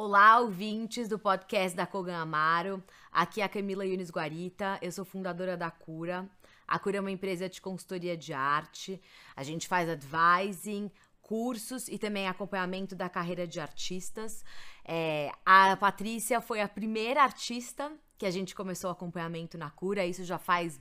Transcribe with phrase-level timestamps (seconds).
[0.00, 2.80] Olá, ouvintes do podcast da Kogan Amaro.
[3.10, 6.24] Aqui é a Camila Yunis Guarita, eu sou fundadora da Cura.
[6.68, 9.02] A Cura é uma empresa de consultoria de arte.
[9.34, 10.88] A gente faz advising,
[11.20, 14.44] cursos e também acompanhamento da carreira de artistas.
[14.84, 20.06] É, a Patrícia foi a primeira artista que a gente começou o acompanhamento na Cura,
[20.06, 20.78] isso já faz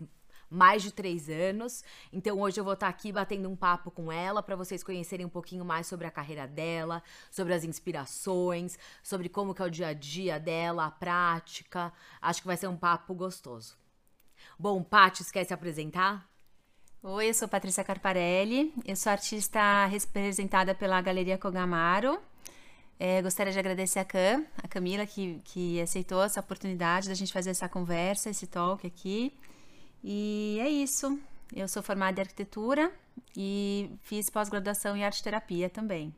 [0.50, 1.84] mais de três anos.
[2.11, 5.29] Então hoje eu vou estar aqui batendo um papo com ela para vocês conhecerem um
[5.29, 9.88] pouquinho mais sobre a carreira dela, sobre as inspirações, sobre como que é o dia
[9.88, 11.91] a dia dela, a prática.
[12.21, 13.75] Acho que vai ser um papo gostoso.
[14.57, 16.28] Bom, Paty, se apresentar?
[17.04, 22.19] Oi, eu sou Patrícia Carparelli, eu sou artista representada pela Galeria Cogamaro.
[23.00, 27.32] É, gostaria de agradecer a Cam, a Camila, que, que aceitou essa oportunidade da gente
[27.32, 29.32] fazer essa conversa, esse talk aqui.
[30.04, 31.19] E é isso.
[31.56, 32.92] Eu sou formada em arquitetura
[33.36, 36.14] e fiz pós-graduação em arte terapia também.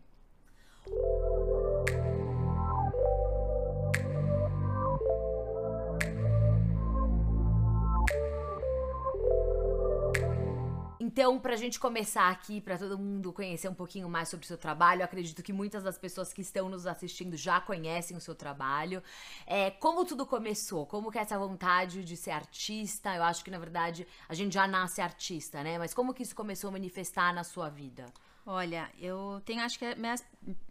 [11.12, 14.48] Então, para a gente começar aqui, para todo mundo conhecer um pouquinho mais sobre o
[14.48, 18.36] seu trabalho, acredito que muitas das pessoas que estão nos assistindo já conhecem o seu
[18.36, 19.02] trabalho.
[19.48, 20.86] É, como tudo começou?
[20.86, 23.16] Como que é essa vontade de ser artista?
[23.16, 25.80] Eu acho que, na verdade, a gente já nasce artista, né?
[25.80, 28.06] Mas como que isso começou a manifestar na sua vida?
[28.46, 30.24] Olha, eu tenho, acho que minhas,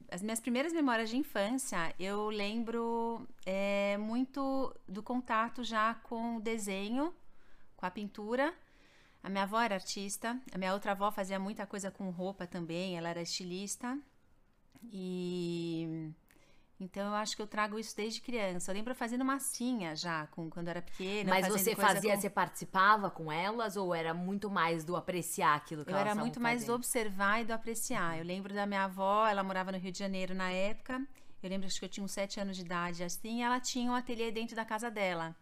[0.09, 6.41] as minhas primeiras memórias de infância, eu lembro é, muito do contato já com o
[6.41, 7.13] desenho,
[7.77, 8.55] com a pintura,
[9.23, 12.97] a minha avó era artista, a minha outra avó fazia muita coisa com roupa também,
[12.97, 13.99] ela era estilista.
[14.93, 16.13] E
[16.81, 18.71] então eu acho que eu trago isso desde criança.
[18.71, 21.29] Eu lembro fazendo massinha já, com, quando era pequena.
[21.29, 22.21] Mas você fazia, com...
[22.21, 26.13] você participava com elas ou era muito mais do apreciar aquilo que eu elas Eu
[26.13, 28.19] era muito mais do observar e do apreciar.
[28.19, 31.05] Eu lembro da minha avó, ela morava no Rio de Janeiro na época.
[31.43, 33.95] Eu lembro que eu tinha uns sete anos de idade assim, e ela tinha um
[33.95, 35.35] ateliê dentro da casa dela.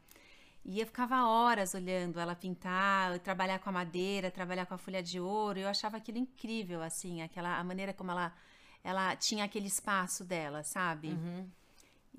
[0.69, 5.00] E eu ficava horas olhando ela pintar, trabalhar com a madeira, trabalhar com a folha
[5.00, 5.60] de ouro.
[5.60, 8.34] Eu achava aquilo incrível, assim, aquela a maneira como ela,
[8.82, 11.10] ela tinha aquele espaço dela, sabe?
[11.10, 11.49] Uhum.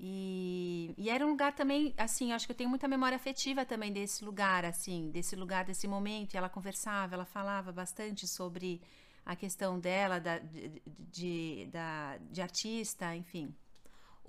[0.00, 3.92] E, e, era um lugar também, assim, acho que eu tenho muita memória afetiva também
[3.92, 6.32] desse lugar, assim, desse lugar, desse momento.
[6.32, 8.80] E ela conversava, ela falava bastante sobre
[9.26, 13.54] a questão dela, da, de, de, da, de artista, enfim.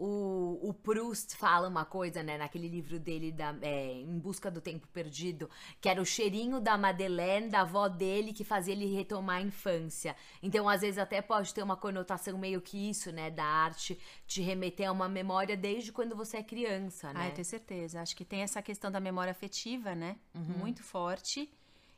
[0.02, 4.62] O, o Proust fala uma coisa, né, naquele livro dele, da, é, Em Busca do
[4.62, 5.50] Tempo Perdido,
[5.82, 10.16] que era o cheirinho da Madeleine, da avó dele, que fazia ele retomar a infância.
[10.42, 14.42] Então, às vezes, até pode ter uma conotação meio que isso, né, da arte te
[14.42, 17.20] remeter a uma memória desde quando você é criança, né?
[17.24, 18.02] Ah, eu tenho certeza.
[18.02, 20.60] Acho que tem essa questão da memória afetiva, né, uhum.
[20.60, 21.52] muito forte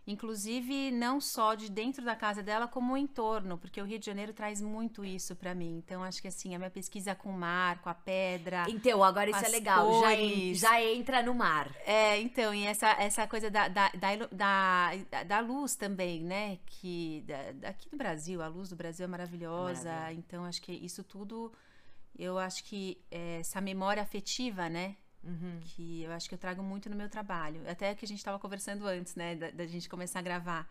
[0.06, 4.06] inclusive não só de dentro da casa dela, como o entorno, porque o Rio de
[4.06, 5.78] Janeiro traz muito isso para mim.
[5.78, 8.66] Então acho que assim, a minha pesquisa com o mar, com a pedra.
[8.68, 11.72] Então, agora isso é legal, já, en, já, entra no mar.
[11.86, 16.60] É, então, e essa, essa coisa da, da, da, da, da luz também, né?
[16.66, 19.90] Que da, aqui no Brasil, a luz do Brasil é maravilhosa.
[19.90, 20.20] Maravilha.
[20.20, 21.52] Então, acho que isso tudo,
[22.18, 24.96] eu acho que é, essa memória afetiva, né?
[25.24, 25.60] Uhum.
[25.64, 27.62] Que eu acho que eu trago muito no meu trabalho.
[27.70, 29.36] Até que a gente estava conversando antes, né?
[29.36, 30.70] Da, da, gente começar a gravar.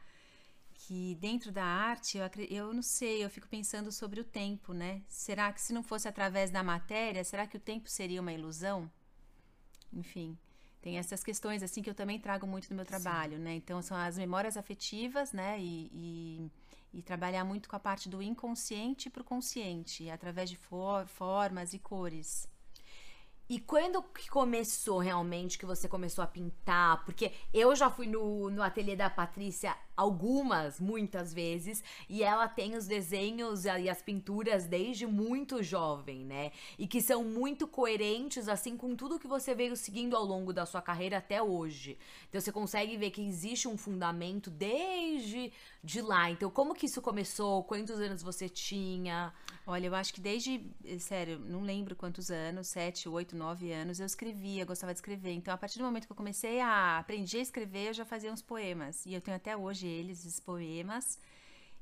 [0.74, 5.02] Que dentro da arte, eu, eu não sei, eu fico pensando sobre o tempo, né?
[5.08, 8.90] Será que se não fosse através da matéria, será que o tempo seria uma ilusão?
[9.92, 10.38] Enfim,
[10.80, 13.42] tem essas questões assim que eu também trago muito no meu trabalho, Sim.
[13.42, 13.54] né?
[13.54, 15.60] Então são as memórias afetivas, né?
[15.60, 16.50] E, e,
[16.94, 21.72] e trabalhar muito com a parte do inconsciente para o consciente, através de for, formas
[21.74, 22.48] e cores.
[23.50, 27.04] E quando que começou realmente que você começou a pintar?
[27.04, 32.74] Porque eu já fui no, no ateliê da Patrícia algumas, muitas vezes, e ela tem
[32.74, 36.52] os desenhos e as pinturas desde muito jovem, né?
[36.78, 40.64] E que são muito coerentes, assim, com tudo que você veio seguindo ao longo da
[40.64, 41.98] sua carreira até hoje.
[42.30, 45.52] Então você consegue ver que existe um fundamento desde
[45.84, 46.30] de lá.
[46.30, 47.62] Então, como que isso começou?
[47.64, 49.32] Quantos anos você tinha?
[49.66, 50.66] Olha, eu acho que desde,
[50.98, 55.32] sério, não lembro quantos anos, sete, oito, nove anos, eu escrevia, gostava de escrever.
[55.32, 58.32] Então, a partir do momento que eu comecei a aprender a escrever, eu já fazia
[58.32, 59.04] uns poemas.
[59.06, 61.18] E eu tenho até hoje eles, os poemas,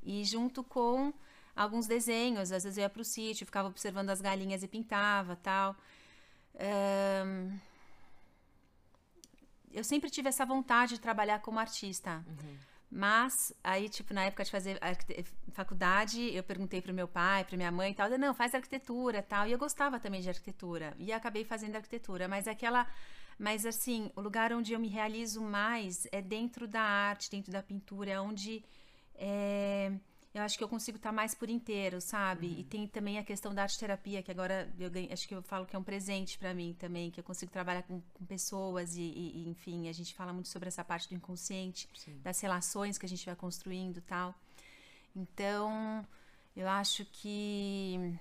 [0.03, 1.13] e junto com
[1.55, 2.53] alguns desenhos.
[2.53, 5.77] Às vezes eu ia para o sítio, ficava observando as galinhas e pintava tal.
[6.55, 7.59] Um,
[9.73, 12.25] eu sempre tive essa vontade de trabalhar como artista.
[12.27, 12.57] Uhum.
[12.91, 14.81] Mas aí, tipo, na época de fazer
[15.53, 19.47] faculdade, eu perguntei pro meu pai, pra minha mãe e tal, não, faz arquitetura tal.
[19.47, 20.95] E eu gostava também de arquitetura.
[20.99, 22.27] E acabei fazendo arquitetura.
[22.27, 22.87] Mas aquela
[23.39, 27.63] mas assim, o lugar onde eu me realizo mais é dentro da arte, dentro da
[27.63, 28.65] pintura, é onde
[29.15, 29.93] é,
[30.35, 32.49] eu acho que eu consigo estar mais por inteiro, sabe?
[32.49, 32.59] Uhum.
[32.59, 35.43] E tem também a questão da arte terapia, que agora eu ganho, acho que eu
[35.43, 38.97] falo que é um presente para mim também, que eu consigo trabalhar com, com pessoas
[38.97, 42.21] e, e, e, enfim, a gente fala muito sobre essa parte do inconsciente, Sim.
[42.23, 44.35] das relações que a gente vai construindo tal.
[45.17, 46.07] Então,
[46.55, 48.15] eu acho que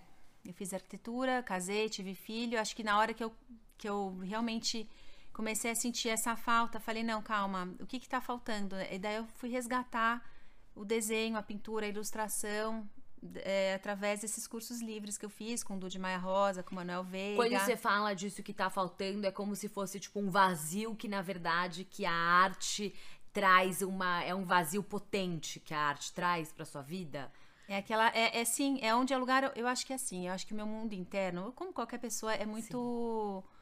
[0.46, 3.32] eu fiz arquitetura, casei, tive filho, acho que na hora que eu,
[3.78, 4.90] que eu realmente
[5.38, 8.76] comecei a sentir essa falta, falei, não, calma, o que que tá faltando?
[8.92, 10.28] E daí eu fui resgatar
[10.76, 12.90] o desenho, a pintura, a ilustração,
[13.36, 16.76] é, através desses cursos livres que eu fiz com o Dude Maia Rosa, com o
[16.76, 17.36] Manuel Veiga.
[17.36, 21.08] Quando você fala disso que tá faltando, é como se fosse tipo um vazio que
[21.08, 22.92] na verdade que a arte
[23.32, 27.32] traz uma é um vazio potente que a arte traz para sua vida.
[27.68, 30.34] É aquela é, é sim, é onde é lugar, eu acho que é assim, eu
[30.34, 33.57] acho que o meu mundo interno, como qualquer pessoa, é muito sim.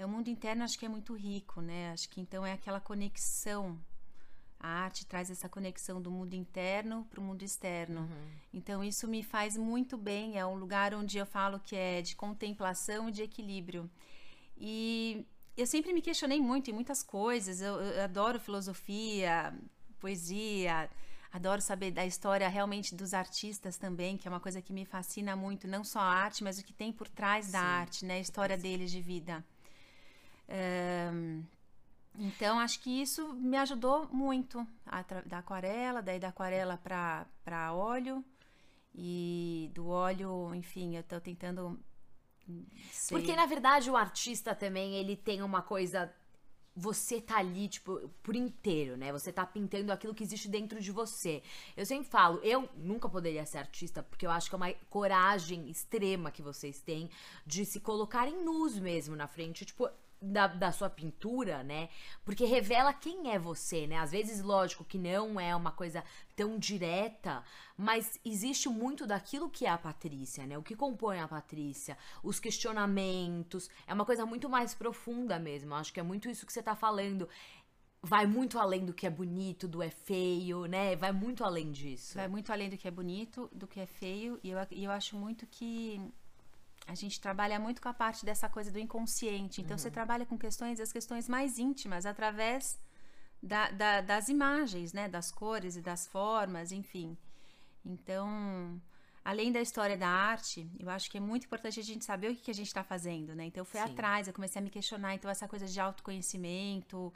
[0.00, 1.92] É o mundo interno acho que é muito rico, né?
[1.92, 3.78] Acho que então é aquela conexão
[4.60, 8.02] a arte traz essa conexão do mundo interno para o mundo externo.
[8.02, 8.28] Uhum.
[8.52, 10.38] Então, isso me faz muito bem.
[10.38, 13.90] É um lugar onde eu falo que é de contemplação e de equilíbrio.
[14.58, 15.26] E
[15.56, 17.62] eu sempre me questionei muito em muitas coisas.
[17.62, 19.54] Eu, eu adoro filosofia,
[19.98, 20.90] poesia,
[21.32, 25.34] adoro saber da história realmente dos artistas também, que é uma coisa que me fascina
[25.34, 25.66] muito.
[25.66, 27.52] Não só a arte, mas o que tem por trás Sim.
[27.52, 28.16] da arte, né?
[28.16, 29.42] A história deles de vida.
[30.50, 31.44] Um,
[32.18, 34.66] então, acho que isso me ajudou muito
[35.26, 38.24] da aquarela, daí da aquarela para óleo.
[38.92, 41.78] E do óleo, enfim, eu estou tentando.
[42.90, 43.14] Ser...
[43.14, 46.12] Porque, na verdade, o artista também, ele tem uma coisa.
[46.74, 49.12] Você tá ali, tipo, por inteiro, né?
[49.12, 51.42] Você tá pintando aquilo que existe dentro de você.
[51.76, 55.68] Eu sempre falo, eu nunca poderia ser artista, porque eu acho que é uma coragem
[55.68, 57.10] extrema que vocês têm
[57.46, 59.64] de se colocarem nus mesmo na frente.
[59.64, 59.88] Tipo,
[60.20, 61.88] da, da sua pintura, né?
[62.24, 63.96] Porque revela quem é você, né?
[63.96, 66.04] Às vezes, lógico que não é uma coisa
[66.36, 67.42] tão direta,
[67.76, 70.58] mas existe muito daquilo que é a Patrícia, né?
[70.58, 75.74] O que compõe a Patrícia, os questionamentos, é uma coisa muito mais profunda mesmo.
[75.74, 77.28] Acho que é muito isso que você tá falando.
[78.02, 80.96] Vai muito além do que é bonito, do é feio, né?
[80.96, 82.16] Vai muito além disso.
[82.16, 84.38] Vai muito além do que é bonito, do que é feio.
[84.42, 86.00] E eu, eu acho muito que
[86.90, 89.60] a gente trabalha muito com a parte dessa coisa do inconsciente.
[89.60, 89.78] Então, uhum.
[89.78, 92.80] você trabalha com questões, as questões mais íntimas, através
[93.40, 95.08] da, da, das imagens, né?
[95.08, 97.16] Das cores e das formas, enfim.
[97.84, 98.82] Então,
[99.24, 102.34] além da história da arte, eu acho que é muito importante a gente saber o
[102.34, 103.44] que, que a gente está fazendo, né?
[103.44, 103.92] Então, eu fui Sim.
[103.92, 105.14] atrás, eu comecei a me questionar.
[105.14, 107.12] Então, essa coisa de autoconhecimento...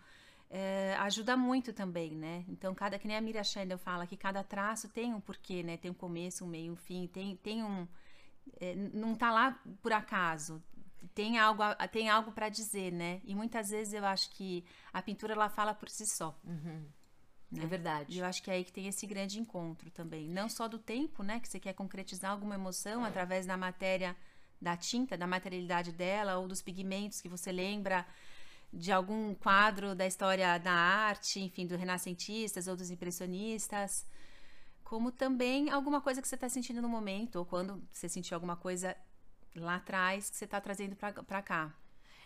[0.57, 2.45] É, ajuda muito também, né?
[2.49, 5.77] Então, cada que nem a Miriam Schendel fala que cada traço tem um porquê, né?
[5.77, 7.89] Tem um começo, um meio, um fim, tem, tem um,
[8.61, 10.63] é, não está lá por acaso.
[11.15, 11.63] Tem algo,
[11.93, 13.21] tem algo para dizer, né?
[13.25, 16.39] E muitas vezes eu acho que a pintura ela fala por si só.
[16.45, 16.87] Uhum.
[17.51, 17.65] Né?
[17.65, 18.17] É verdade.
[18.17, 20.29] E eu acho que é aí que tem esse grande encontro também.
[20.29, 21.39] Não só do tempo, né?
[21.41, 23.09] Que você quer concretizar alguma emoção é.
[23.09, 24.17] através da matéria,
[24.61, 28.07] da tinta, da materialidade dela, ou dos pigmentos que você lembra
[28.73, 34.05] de algum quadro da história da arte, enfim, dos renascentistas ou dos impressionistas
[34.85, 38.57] como também alguma coisa que você está sentindo no momento, ou quando você sentiu alguma
[38.57, 38.97] coisa
[39.57, 41.75] lá atrás que você está trazendo para cá.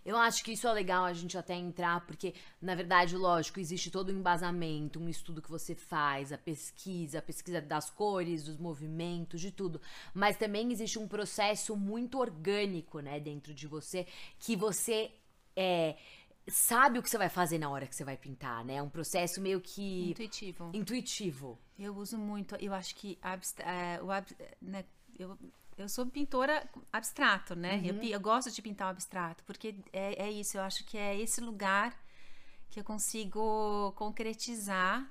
[0.04, 3.90] Eu acho que isso é legal a gente até entrar, porque, na verdade, lógico, existe
[3.90, 8.56] todo um embasamento, um estudo que você faz, a pesquisa, a pesquisa das cores, dos
[8.56, 9.80] movimentos, de tudo.
[10.14, 14.06] Mas também existe um processo muito orgânico, né, dentro de você,
[14.38, 15.12] que você
[15.54, 15.96] é
[16.50, 18.76] sabe o que você vai fazer na hora que você vai pintar, né?
[18.76, 20.10] É um processo meio que.
[20.10, 20.70] Intuitivo.
[20.72, 21.58] Intuitivo.
[21.78, 23.18] Eu uso muito, eu acho que
[23.58, 24.08] é, o,
[24.60, 24.84] né,
[25.18, 25.38] eu,
[25.76, 27.76] eu sou pintora abstrato, né?
[27.76, 27.86] Uhum.
[27.86, 31.18] Eu, eu, gosto de pintar o abstrato, porque é, é isso, eu acho que é
[31.18, 31.96] esse lugar
[32.68, 35.08] que eu consigo concretizar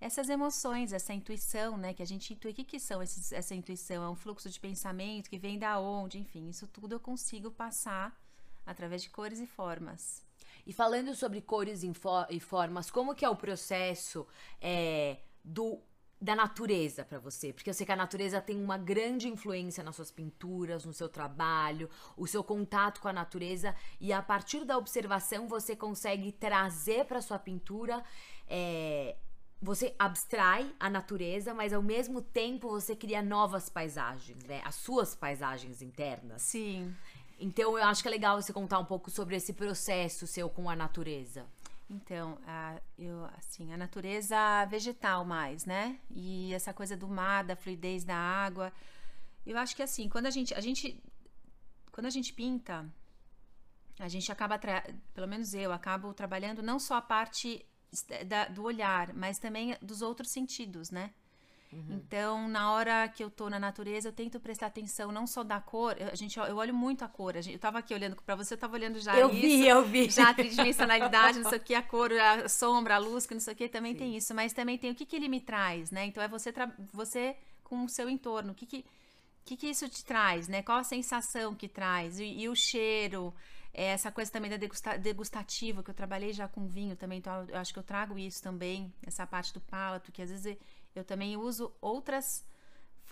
[0.00, 1.92] essas emoções, essa intuição, né?
[1.92, 2.52] Que a gente intui.
[2.52, 4.02] O que, que são esses, essa intuição?
[4.02, 6.18] É um fluxo de pensamento que vem da onde?
[6.18, 8.18] Enfim, isso tudo eu consigo passar
[8.66, 10.22] através de cores e formas.
[10.70, 14.24] E falando sobre cores e formas, como que é o processo
[14.60, 15.80] é, do
[16.20, 17.52] da natureza para você?
[17.52, 21.08] Porque eu sei que a natureza tem uma grande influência nas suas pinturas, no seu
[21.08, 27.04] trabalho, o seu contato com a natureza e a partir da observação você consegue trazer
[27.04, 28.04] para sua pintura
[28.46, 29.16] é,
[29.62, 34.62] você abstrai a natureza, mas ao mesmo tempo você cria novas paisagens, né?
[34.64, 36.42] As suas paisagens internas.
[36.42, 36.94] Sim.
[37.40, 40.68] Então eu acho que é legal você contar um pouco sobre esse processo seu com
[40.68, 41.46] a natureza.
[41.88, 45.98] Então, a, eu, assim, a natureza vegetal mais, né?
[46.08, 48.72] E essa coisa do mar, da fluidez da água.
[49.44, 51.02] Eu acho que assim, quando a gente, a gente,
[51.90, 52.86] quando a gente pinta,
[53.98, 54.58] a gente acaba,
[55.12, 57.66] pelo menos eu, acabo trabalhando não só a parte
[58.26, 61.12] da, do olhar, mas também dos outros sentidos, né?
[61.72, 62.00] Uhum.
[62.04, 65.60] Então, na hora que eu tô na natureza, eu tento prestar atenção não só da
[65.60, 67.36] cor, eu, a gente, eu olho muito a cor.
[67.36, 69.40] A gente, eu tava aqui olhando para você, eu tava olhando já eu isso.
[69.40, 70.10] vi, eu vi.
[70.10, 73.40] Já a tridimensionalidade, não sei o que, a cor, a sombra, a luz, que não
[73.40, 73.98] sei o que, também Sim.
[73.98, 74.34] tem isso.
[74.34, 76.06] Mas também tem o que, que ele me traz, né?
[76.06, 76.52] Então, é você,
[76.92, 78.50] você com o seu entorno.
[78.50, 78.84] O que que,
[79.44, 80.62] que, que isso te traz, né?
[80.62, 82.18] Qual a sensação que traz?
[82.18, 83.32] E, e o cheiro,
[83.72, 87.46] é, essa coisa também da degusta, degustativa, que eu trabalhei já com vinho também, então
[87.48, 90.56] eu acho que eu trago isso também, essa parte do palato, que às vezes
[90.94, 92.44] eu também uso outras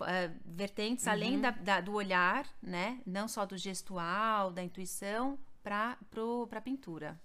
[0.01, 1.11] uh, vertentes, uhum.
[1.11, 3.01] além da, da, do olhar, né?
[3.05, 5.97] Não só do gestual, da intuição, para
[6.51, 7.19] a pintura.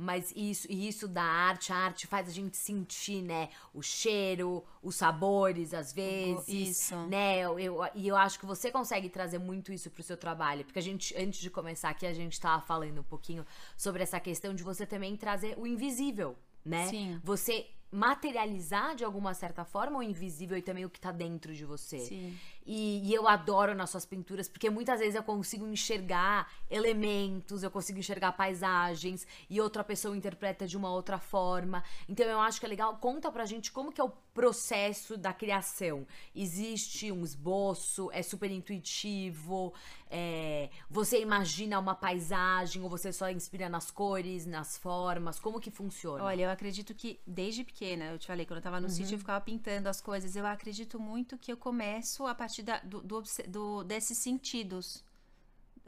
[0.00, 3.50] Mas isso, isso da arte, a arte faz a gente sentir, né?
[3.74, 6.48] O cheiro, os sabores, às vezes.
[6.48, 6.96] Isso.
[7.06, 7.40] Né?
[7.40, 10.64] Eu, eu, e eu acho que você consegue trazer muito isso pro seu trabalho.
[10.64, 13.44] Porque a gente, antes de começar aqui, a gente tava falando um pouquinho
[13.76, 16.34] sobre essa questão de você também trazer o invisível,
[16.64, 16.86] né?
[16.86, 17.20] Sim.
[17.22, 21.64] Você materializar de alguma certa forma o invisível e também o que tá dentro de
[21.64, 21.98] você.
[21.98, 22.38] Sim.
[22.66, 27.70] E, e, eu adoro nas suas pinturas, porque muitas vezes eu consigo enxergar elementos, eu
[27.70, 31.82] consigo enxergar paisagens, e outra pessoa interpreta de uma outra forma.
[32.08, 32.96] Então eu acho que é legal.
[32.98, 36.06] Conta pra gente como que é o processo da criação.
[36.34, 39.72] Existe um esboço, é super intuitivo,
[40.12, 45.70] é, você imagina uma paisagem, ou você só inspira nas cores, nas formas, como que
[45.70, 46.24] funciona?
[46.24, 48.92] Olha, eu acredito que desde pequena, eu te falei, quando eu tava no uhum.
[48.92, 52.62] sítio eu ficava pintando as coisas, eu acredito muito que eu começo a partir partir
[52.62, 55.04] da, do, do, do, desses sentidos.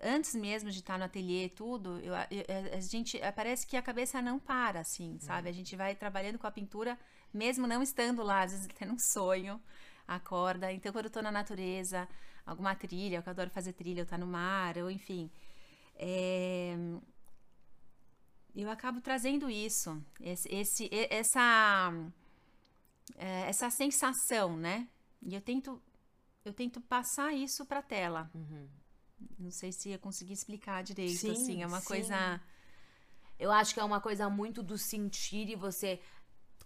[0.00, 3.82] Antes mesmo de estar no ateliê e tudo, eu, eu, a gente parece que a
[3.82, 5.48] cabeça não para, assim, sabe?
[5.48, 6.98] A gente vai trabalhando com a pintura,
[7.32, 9.60] mesmo não estando lá, às vezes tendo um sonho,
[10.06, 10.72] acorda.
[10.72, 12.08] Então, quando eu tô na natureza,
[12.46, 15.30] alguma trilha, eu adoro fazer trilha, eu tá no mar, ou enfim.
[15.96, 16.76] É,
[18.54, 21.92] eu acabo trazendo isso, esse, esse essa,
[23.16, 24.88] é, essa sensação, né?
[25.22, 25.80] E eu tento
[26.44, 28.30] eu tento passar isso para a tela.
[28.34, 28.68] Uhum.
[29.38, 31.86] Não sei se ia conseguir explicar direito, sim, assim, é uma sim.
[31.86, 32.40] coisa...
[33.38, 36.00] Eu acho que é uma coisa muito do sentir e você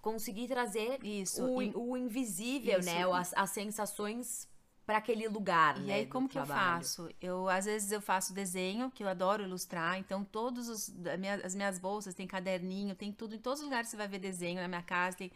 [0.00, 2.88] conseguir trazer isso o, o invisível, isso.
[2.88, 3.04] né?
[3.12, 4.48] As, as sensações
[4.86, 5.94] para aquele lugar, e né?
[5.94, 6.60] Aí como que trabalho.
[6.60, 7.10] eu faço?
[7.20, 10.94] Eu às vezes eu faço desenho, que eu adoro ilustrar, então todos os
[11.42, 14.60] as minhas bolsas tem caderninho, tem tudo em todos os lugares você vai ver desenho
[14.60, 15.32] na minha casa, tem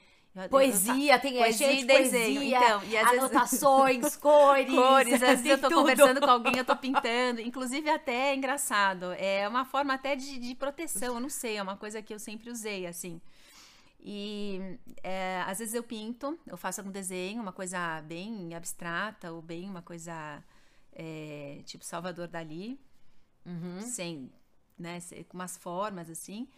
[0.49, 2.43] Poesia, tem poesia é e desenho.
[2.43, 4.17] Então, e anotações, vezes...
[4.19, 4.75] cores.
[4.75, 5.81] Cores, às vezes eu tô tudo.
[5.81, 7.41] conversando com alguém, eu tô pintando.
[7.41, 9.13] Inclusive, até é engraçado.
[9.15, 12.19] É uma forma até de, de proteção, eu não sei, é uma coisa que eu
[12.19, 13.21] sempre usei, assim.
[14.03, 19.43] E é, às vezes eu pinto, eu faço algum desenho, uma coisa bem abstrata, ou
[19.43, 20.43] bem uma coisa
[20.93, 22.81] é, tipo Salvador Dali,
[23.45, 23.81] uhum.
[23.83, 24.33] sem,
[24.79, 26.49] né, com umas formas assim.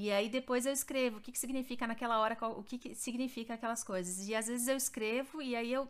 [0.00, 3.54] E aí depois eu escrevo o que, que significa naquela hora, o que, que significa
[3.54, 4.28] aquelas coisas.
[4.28, 5.88] E às vezes eu escrevo e aí eu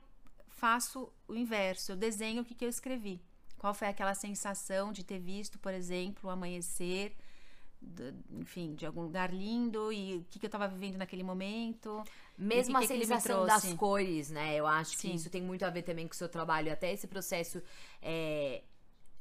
[0.49, 3.21] faço o inverso, eu desenho o que, que eu escrevi.
[3.59, 7.15] Qual foi aquela sensação de ter visto, por exemplo, o amanhecer,
[8.33, 12.03] enfim, de algum lugar lindo e o que, que eu estava vivendo naquele momento.
[12.39, 14.57] Mesmo a sensação das cores, né?
[14.57, 15.11] Eu acho Sim.
[15.11, 16.73] que isso tem muito a ver também com o seu trabalho.
[16.73, 17.63] Até esse processo
[18.01, 18.63] é,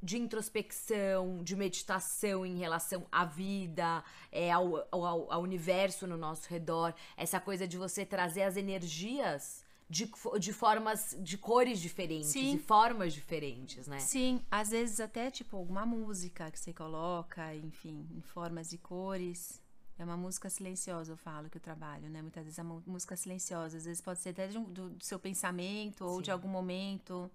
[0.01, 6.47] de introspecção, de meditação em relação à vida, é, ao, ao, ao, universo no nosso
[6.49, 12.55] redor, essa coisa de você trazer as energias de, de formas, de cores diferentes Sim.
[12.55, 13.99] e formas diferentes, né?
[13.99, 19.61] Sim, às vezes até tipo alguma música que você coloca, enfim, em formas e cores.
[19.99, 22.21] É uma música silenciosa, eu falo que eu trabalho, né?
[22.21, 25.17] Muitas vezes é uma música silenciosa, às vezes pode ser até um, do, do, seu
[25.17, 26.23] pensamento ou Sim.
[26.23, 27.31] de algum momento,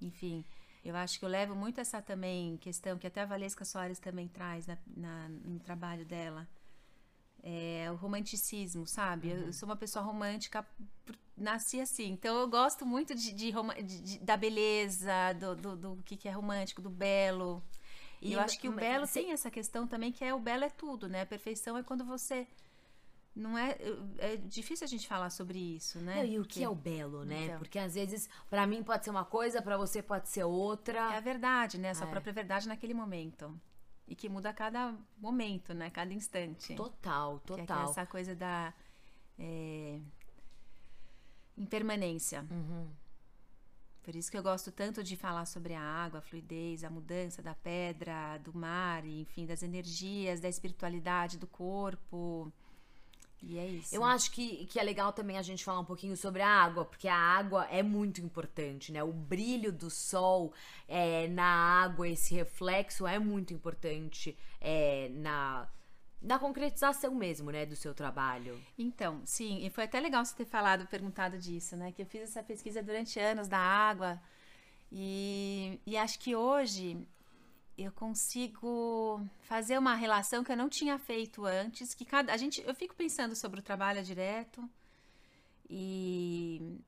[0.00, 0.42] enfim.
[0.84, 4.28] Eu acho que eu levo muito essa também questão que até a Valesca Soares também
[4.28, 6.48] traz na, na no trabalho dela.
[7.42, 9.28] É o romanticismo, sabe?
[9.28, 9.46] Uhum.
[9.46, 10.66] Eu sou uma pessoa romântica,
[11.36, 12.12] nasci assim.
[12.12, 13.52] Então eu gosto muito de, de,
[14.02, 17.62] de da beleza, do, do, do, que, que é romântico, do belo.
[18.20, 20.70] E eu acho que o belo tem essa questão também, que é o belo é
[20.70, 21.22] tudo, né?
[21.22, 22.46] A perfeição é quando você
[23.34, 23.76] não é,
[24.18, 26.16] é difícil a gente falar sobre isso, né?
[26.16, 26.60] Não, e o Porque...
[26.60, 27.44] que é o belo, né?
[27.44, 27.58] Então.
[27.58, 30.98] Porque às vezes para mim pode ser uma coisa, para você pode ser outra.
[31.14, 31.90] É a verdade, né?
[31.90, 32.10] A sua é.
[32.10, 33.58] própria verdade naquele momento.
[34.06, 35.88] E que muda a cada momento, né?
[35.90, 36.74] Cada instante.
[36.74, 37.64] Total, total.
[37.64, 38.74] Que é essa coisa da
[39.38, 40.00] é,
[41.56, 42.44] impermanência.
[42.50, 42.90] Uhum.
[44.02, 47.40] Por isso que eu gosto tanto de falar sobre a água, a fluidez, a mudança
[47.42, 52.52] da pedra, do mar, enfim, das energias, da espiritualidade do corpo.
[53.42, 53.94] E é isso.
[53.94, 56.84] Eu acho que, que é legal também a gente falar um pouquinho sobre a água,
[56.84, 59.02] porque a água é muito importante, né?
[59.02, 60.52] O brilho do sol
[60.86, 65.68] é, na água, esse reflexo é muito importante é, na
[66.22, 68.60] da concretização mesmo, né, do seu trabalho.
[68.76, 71.92] Então, sim, e foi até legal você ter falado, perguntado disso, né?
[71.92, 74.20] Que eu fiz essa pesquisa durante anos da água
[74.92, 76.98] e, e acho que hoje
[77.82, 82.62] eu consigo fazer uma relação que eu não tinha feito antes, que cada a gente
[82.66, 84.68] eu fico pensando sobre o trabalho direto
[85.68, 86.78] e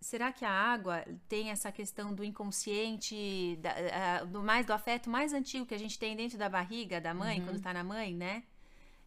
[0.00, 5.32] será que a água tem essa questão do inconsciente, da, do mais do afeto mais
[5.32, 7.44] antigo que a gente tem dentro da barriga da mãe uhum.
[7.44, 8.42] quando está na mãe, né?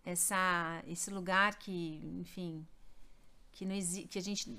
[0.06, 2.66] Essa esse lugar que, enfim,
[3.52, 3.76] que não
[4.10, 4.50] que a gente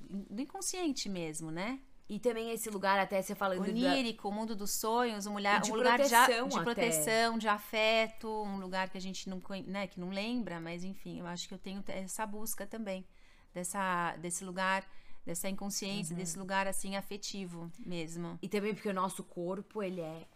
[0.00, 1.80] do inconsciente mesmo, né?
[2.08, 3.62] E também esse lugar, até você falando...
[3.62, 4.28] Onírico, da...
[4.28, 6.08] o mundo dos sonhos, um, mulher, um lugar de,
[6.48, 10.84] de proteção, de afeto, um lugar que a gente não, né, que não lembra, mas
[10.84, 13.06] enfim, eu acho que eu tenho essa busca também,
[13.54, 14.84] dessa, desse lugar,
[15.24, 16.20] dessa inconsciência, uhum.
[16.20, 18.38] desse lugar, assim, afetivo mesmo.
[18.42, 20.26] E também porque o nosso corpo, ele é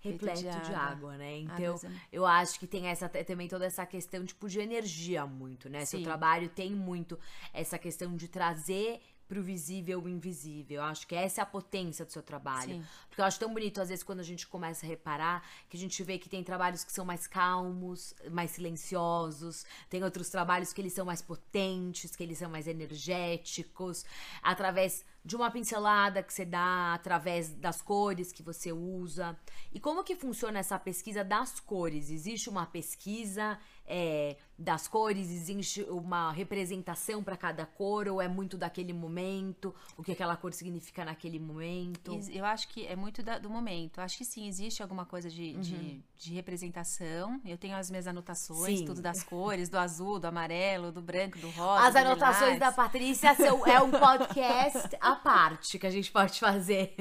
[0.00, 0.62] repleto de água.
[0.62, 1.38] de água, né?
[1.38, 5.68] Então, água, eu acho que tem essa também toda essa questão tipo de energia muito,
[5.68, 5.80] né?
[5.80, 5.98] Sim.
[5.98, 7.18] Seu trabalho tem muito
[7.52, 9.00] essa questão de trazer
[9.34, 10.76] pro visível o invisível.
[10.76, 12.74] Eu acho que essa é a potência do seu trabalho.
[12.74, 12.84] Sim.
[13.08, 15.80] Porque eu acho tão bonito, às vezes, quando a gente começa a reparar, que a
[15.80, 20.80] gente vê que tem trabalhos que são mais calmos, mais silenciosos, tem outros trabalhos que
[20.80, 24.04] eles são mais potentes, que eles são mais energéticos,
[24.40, 29.36] através de uma pincelada que você dá através das cores que você usa.
[29.72, 32.10] E como que funciona essa pesquisa das cores?
[32.10, 35.30] Existe uma pesquisa é, das cores?
[35.30, 38.08] Existe uma representação para cada cor?
[38.08, 39.74] Ou é muito daquele momento?
[39.96, 42.18] O que aquela cor significa naquele momento?
[42.30, 44.00] Eu acho que é muito da, do momento.
[44.00, 45.60] Acho que sim, existe alguma coisa de, uhum.
[45.60, 47.40] de, de, representação.
[47.44, 48.84] Eu tenho as minhas anotações, sim.
[48.84, 51.86] tudo das cores, do azul, do amarelo, do branco, do rosa.
[51.86, 56.94] As anotações da Patrícia são, é um podcast parte que a gente pode fazer.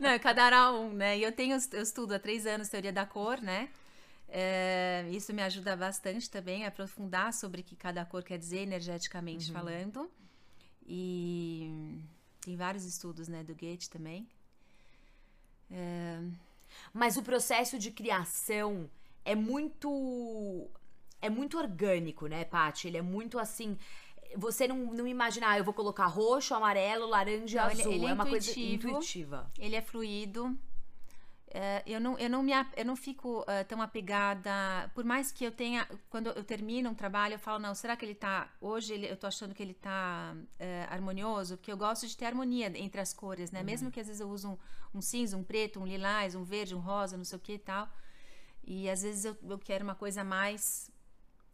[0.00, 1.16] Não, é cada um, né?
[1.16, 3.68] E eu tenho, eu estudo há três anos teoria da cor, né?
[4.28, 8.58] É, isso me ajuda bastante também a aprofundar sobre o que cada cor quer dizer
[8.58, 9.52] energeticamente uhum.
[9.56, 10.10] falando.
[10.86, 12.00] E
[12.40, 14.28] tem vários estudos, né, do Goethe também.
[15.70, 16.20] É...
[16.92, 18.90] Mas o processo de criação
[19.24, 20.68] é muito
[21.20, 22.88] é muito orgânico, né, Paty?
[22.88, 23.76] Ele é muito assim
[24.36, 27.92] você não, não imagina, ah, eu vou colocar roxo, amarelo, laranja, não, azul.
[27.92, 29.50] Ele, ele é, é uma coisa intuitiva.
[29.58, 30.58] Ele é fluido.
[31.58, 34.90] É, eu, não, eu, não me, eu não fico uh, tão apegada.
[34.94, 35.88] Por mais que eu tenha.
[36.10, 38.52] Quando eu termino um trabalho, eu falo, não, será que ele tá.
[38.60, 41.56] Hoje ele, eu tô achando que ele tá uh, harmonioso?
[41.56, 43.60] Porque eu gosto de ter harmonia entre as cores, né?
[43.60, 43.64] Uhum.
[43.64, 46.74] Mesmo que às vezes eu uso um, um, cinza, um preto, um lilás, um verde,
[46.74, 47.88] um rosa, não sei o que e tal.
[48.62, 50.90] E às vezes eu, eu quero uma coisa mais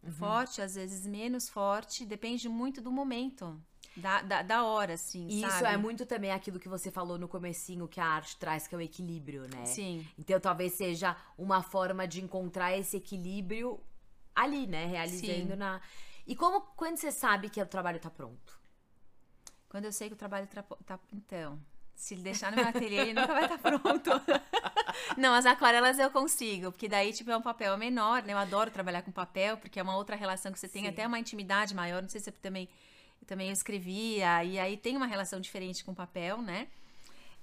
[0.03, 0.11] uhum.
[0.11, 3.57] forte, às vezes menos forte, depende muito do momento.
[3.95, 5.75] Da, da, da hora, assim, Isso sabe?
[5.75, 8.77] é muito também aquilo que você falou no comecinho, que a arte traz, que é
[8.77, 9.65] o equilíbrio, né?
[9.65, 10.07] Sim.
[10.17, 13.79] Então, talvez seja uma forma de encontrar esse equilíbrio
[14.35, 14.85] ali, né?
[14.85, 15.55] Realizando Sim.
[15.55, 15.79] na...
[16.25, 18.59] E como, quando você sabe que o trabalho tá pronto?
[19.69, 20.63] Quando eu sei que o trabalho tá...
[20.85, 21.59] tá então,
[21.95, 24.09] se deixar no meu ateliê, ele nunca vai estar tá pronto.
[25.17, 28.33] Não, as aquarelas eu consigo, porque daí, tipo, é um papel menor, né?
[28.33, 30.89] Eu adoro trabalhar com papel, porque é uma outra relação que você tem Sim.
[30.89, 32.01] até uma intimidade maior.
[32.01, 32.67] Não sei se você também,
[33.23, 36.67] também eu escrevia, e aí tem uma relação diferente com o papel, né?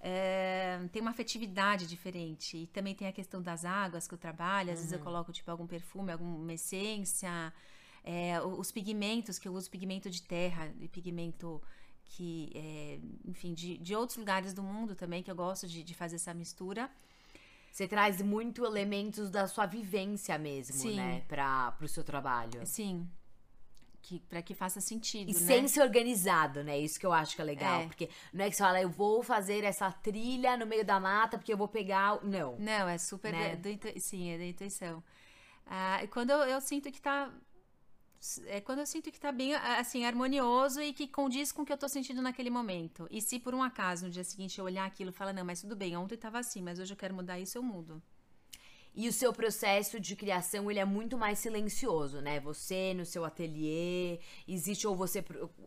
[0.03, 2.57] É, tem uma afetividade diferente.
[2.57, 4.71] E também tem a questão das águas que eu trabalho.
[4.71, 4.83] Às uhum.
[4.83, 5.05] vezes eu uhum.
[5.05, 7.53] coloco, tipo, algum perfume, alguma essência.
[8.03, 11.61] É, os pigmentos, que eu uso pigmento de terra e pigmento
[12.05, 15.95] que, é, enfim, de, de outros lugares do mundo também, que eu gosto de, de
[15.95, 16.90] fazer essa mistura.
[17.71, 20.97] Você traz muito elementos da sua vivência mesmo, Sim.
[20.97, 21.23] né?
[21.29, 22.66] Para o seu trabalho.
[22.66, 23.09] Sim.
[24.02, 25.38] Que, para que faça sentido, e né?
[25.38, 26.78] sem ser organizado, né?
[26.78, 27.82] Isso que eu acho que é legal.
[27.82, 27.86] É.
[27.86, 31.36] Porque não é que você fala, eu vou fazer essa trilha no meio da mata
[31.36, 32.18] porque eu vou pegar.
[32.24, 32.56] Não.
[32.58, 33.32] Não, é super.
[33.32, 33.56] Né?
[33.56, 35.02] Do, do, sim, é da intuição.
[35.66, 37.30] Ah, quando eu, eu sinto que tá
[38.48, 41.72] é quando eu sinto que tá bem, assim, harmonioso e que condiz com o que
[41.72, 43.08] eu tô sentindo naquele momento.
[43.10, 45.62] E se por um acaso no dia seguinte eu olhar aquilo e falar, não, mas
[45.62, 48.02] tudo bem, ontem tava assim, mas hoje eu quero mudar isso, eu mudo.
[48.94, 52.40] E o seu processo de criação, ele é muito mais silencioso, né?
[52.40, 55.24] Você no seu ateliê, existe ou você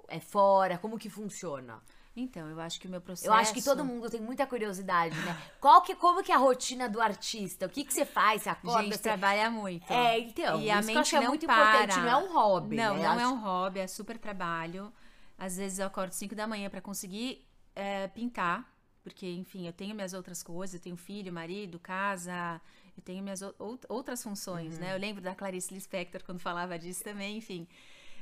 [0.09, 1.81] é fora, como que funciona?
[2.15, 3.27] Então, eu acho que o meu processo.
[3.27, 5.35] Eu acho que todo mundo tem muita curiosidade, né?
[5.59, 7.65] Qual que, como que é a rotina do artista?
[7.65, 8.43] O que, que você faz?
[8.43, 8.83] Você acorda?
[8.83, 9.01] Gente você...
[9.01, 9.91] trabalha muito.
[9.91, 10.61] É, então.
[10.61, 11.83] E a mente é não muito para.
[11.83, 12.75] importante, não é um hobby.
[12.75, 13.03] Não, né?
[13.03, 14.93] não é um hobby, é super trabalho.
[15.37, 19.95] Às vezes eu acordo 5 da manhã para conseguir é, pintar, porque, enfim, eu tenho
[19.95, 22.61] minhas outras coisas, eu tenho filho, marido, casa,
[22.97, 23.41] eu tenho minhas
[23.89, 24.81] outras funções, uhum.
[24.81, 24.93] né?
[24.93, 27.67] Eu lembro da Clarice Lispector quando falava disso também, enfim.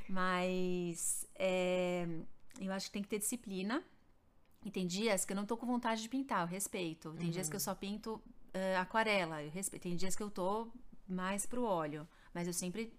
[0.08, 2.06] Mas é,
[2.60, 3.82] eu acho que tem que ter disciplina
[4.64, 7.12] e tem dias que eu não tô com vontade de pintar, eu respeito.
[7.12, 7.32] Tem uhum.
[7.32, 7.64] dias que eu uhum.
[7.64, 9.82] só pinto uh, aquarela, eu respeito.
[9.82, 10.68] Tem dias que eu tô
[11.08, 12.92] mais pro óleo, mas eu sempre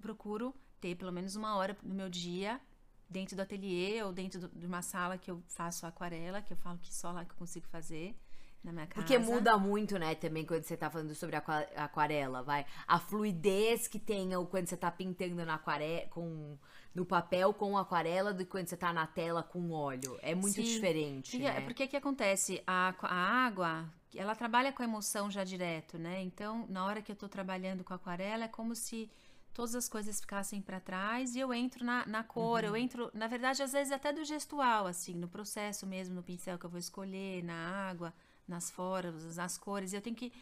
[0.00, 2.60] procuro ter pelo menos uma hora no meu dia
[3.08, 6.56] dentro do ateliê ou dentro do, de uma sala que eu faço aquarela, que eu
[6.56, 8.16] falo que só lá que eu consigo fazer
[8.62, 8.94] na minha casa.
[9.06, 12.66] Porque muda muito, né, também quando você tá falando sobre aqua- aquarela, vai.
[12.86, 16.58] A fluidez que tem quando você tá pintando na aquarela com
[16.94, 20.18] no papel com aquarela do que quando você tá na tela com óleo.
[20.22, 20.62] É muito Sim.
[20.62, 21.60] diferente, Porque, né?
[21.60, 22.60] porque que acontece?
[22.66, 23.14] A, a
[23.46, 26.20] água, ela trabalha com a emoção já direto, né?
[26.22, 29.08] Então, na hora que eu tô trabalhando com aquarela, é como se
[29.54, 32.70] todas as coisas ficassem para trás e eu entro na, na cor, Uhum.
[32.70, 36.58] eu entro, na verdade, às vezes até do gestual, assim, no processo mesmo, no pincel
[36.58, 37.54] que eu vou escolher, na
[37.88, 38.12] água,
[38.50, 39.92] nas formas, nas cores.
[39.92, 40.32] Eu tenho que.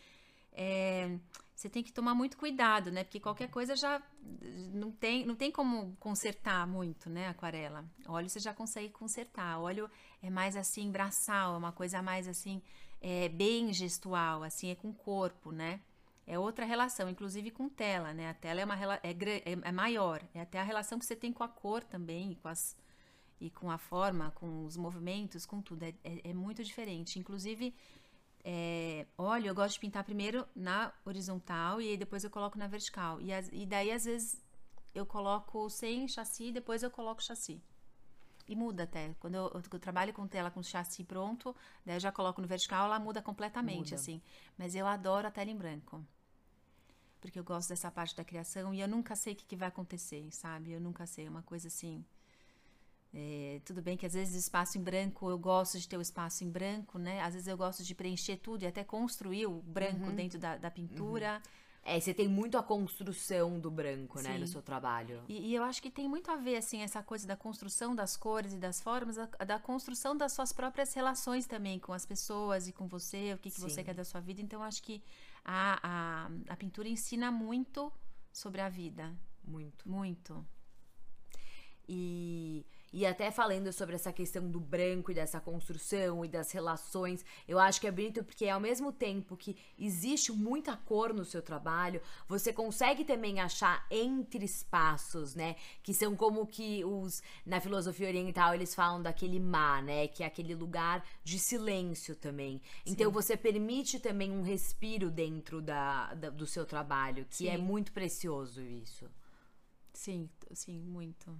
[0.52, 1.18] é,
[1.54, 3.02] você tem que tomar muito cuidado, né?
[3.02, 4.00] Porque qualquer coisa já
[4.72, 7.28] não tem, não tem como consertar muito, né?
[7.28, 7.84] Aquarela.
[8.06, 9.58] Óleo você já consegue consertar.
[9.60, 9.90] Óleo
[10.22, 12.62] é mais assim, braçal, é uma coisa mais assim,
[13.00, 15.80] é, bem gestual, assim, é com o corpo, né?
[16.28, 18.28] É outra relação, inclusive com tela, né?
[18.30, 21.32] A tela é, uma, é, é, é maior, é até a relação que você tem
[21.32, 22.76] com a cor também, com, as,
[23.40, 25.82] e com a forma, com os movimentos, com tudo.
[25.84, 27.18] É, é- é muito diferente.
[27.18, 27.74] Inclusive,
[28.50, 32.66] é, óleo eu gosto de pintar primeiro na horizontal e aí depois eu coloco na
[32.66, 33.20] vertical.
[33.20, 34.42] E, as- e daí, às vezes,
[34.94, 37.60] eu coloco sem chassi e depois eu coloco chassi.
[38.48, 39.14] E muda até.
[39.20, 42.86] Quando eu, eu trabalho com tela com chassi pronto, daí eu já coloco no vertical,
[42.86, 43.96] ela muda completamente, Muda.
[43.96, 44.22] assim.
[44.56, 46.02] Mas eu adoro a tela em branco.
[47.20, 49.68] Porque eu gosto dessa parte da criação e eu nunca sei o que, que vai
[49.68, 50.72] acontecer, sabe?
[50.72, 51.26] Eu nunca sei.
[51.26, 52.02] É uma coisa assim.
[53.12, 56.44] É, tudo bem que às vezes espaço em branco, eu gosto de ter o espaço
[56.44, 57.20] em branco, né?
[57.22, 60.70] Às vezes eu gosto de preencher tudo e até construir o branco dentro da, da
[60.70, 61.42] pintura.
[61.82, 64.52] É, você tem muito a construção do branco, né, no Sim.
[64.52, 65.22] seu trabalho.
[65.26, 68.14] E, e eu acho que tem muito a ver, assim, essa coisa da construção das
[68.14, 72.68] cores e das formas, a- da construção das suas próprias relações também com as pessoas
[72.68, 74.42] e com você, o que, que você quer da sua vida.
[74.42, 75.02] Então, eu acho que
[75.42, 75.78] a,
[76.26, 77.90] a, a pintura ensina muito
[78.30, 79.16] sobre a vida.
[79.42, 79.88] Muito.
[79.88, 80.46] Muito.
[81.88, 87.24] E, e até falando sobre essa questão do branco e dessa construção e das relações,
[87.46, 91.42] eu acho que é bonito porque ao mesmo tempo que existe muita cor no seu
[91.42, 95.56] trabalho, você consegue também achar entre espaços, né?
[95.82, 100.08] Que são como que os na filosofia oriental eles falam daquele ma, né?
[100.08, 102.60] Que é aquele lugar de silêncio também.
[102.86, 107.62] Então você permite também um respiro dentro da, da- do seu trabalho, que é Sim.
[107.62, 109.08] muito precioso isso.
[109.92, 111.38] Sim, sim, muito.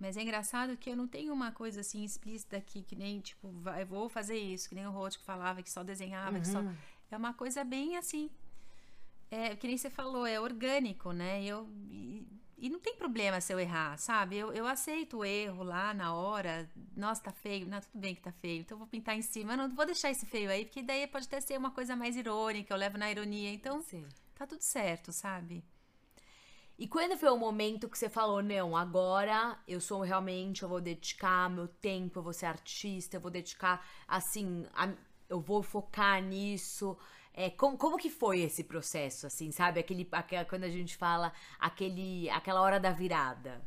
[0.00, 3.50] Mas é engraçado que eu não tenho uma coisa assim explícita aqui, que nem, tipo,
[3.60, 6.64] vai, vou fazer isso, que nem o Roth que falava, que só desenhava, que só.
[7.10, 8.30] É uma coisa bem assim.
[9.30, 11.44] É, que nem você falou, é orgânico, né?
[11.44, 14.38] Eu, e, e não tem problema se eu errar, sabe?
[14.38, 16.68] Eu, eu aceito o erro lá na hora.
[16.96, 17.66] Nossa, tá feio.
[17.66, 18.60] Não, tudo bem que tá feio.
[18.60, 19.52] Então eu vou pintar em cima.
[19.52, 22.16] Eu não vou deixar esse feio aí, porque daí pode até ser uma coisa mais
[22.16, 23.52] irônica, eu levo na ironia.
[23.52, 24.06] Então Sim.
[24.34, 25.62] tá tudo certo, sabe?
[26.80, 30.80] E quando foi o momento que você falou, não, agora eu sou realmente, eu vou
[30.80, 34.94] dedicar meu tempo, eu vou ser artista, eu vou dedicar, assim, a-
[35.28, 36.96] eu vou focar nisso.
[37.34, 39.78] É, como, como que foi esse processo, assim, sabe?
[39.78, 40.08] Aquele,
[40.48, 43.60] quando a gente fala aquele, aquela hora da virada.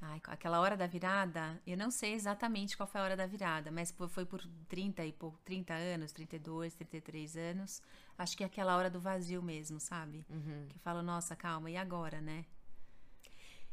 [0.00, 3.70] Ai, aquela hora da virada, eu não sei exatamente qual foi a hora da virada,
[3.70, 7.82] mas foi por 30 e pouco, 30 anos, 32, 33 anos.
[8.18, 10.24] Acho que é aquela hora do vazio mesmo, sabe?
[10.68, 12.44] Que fala, nossa, calma, e agora, né?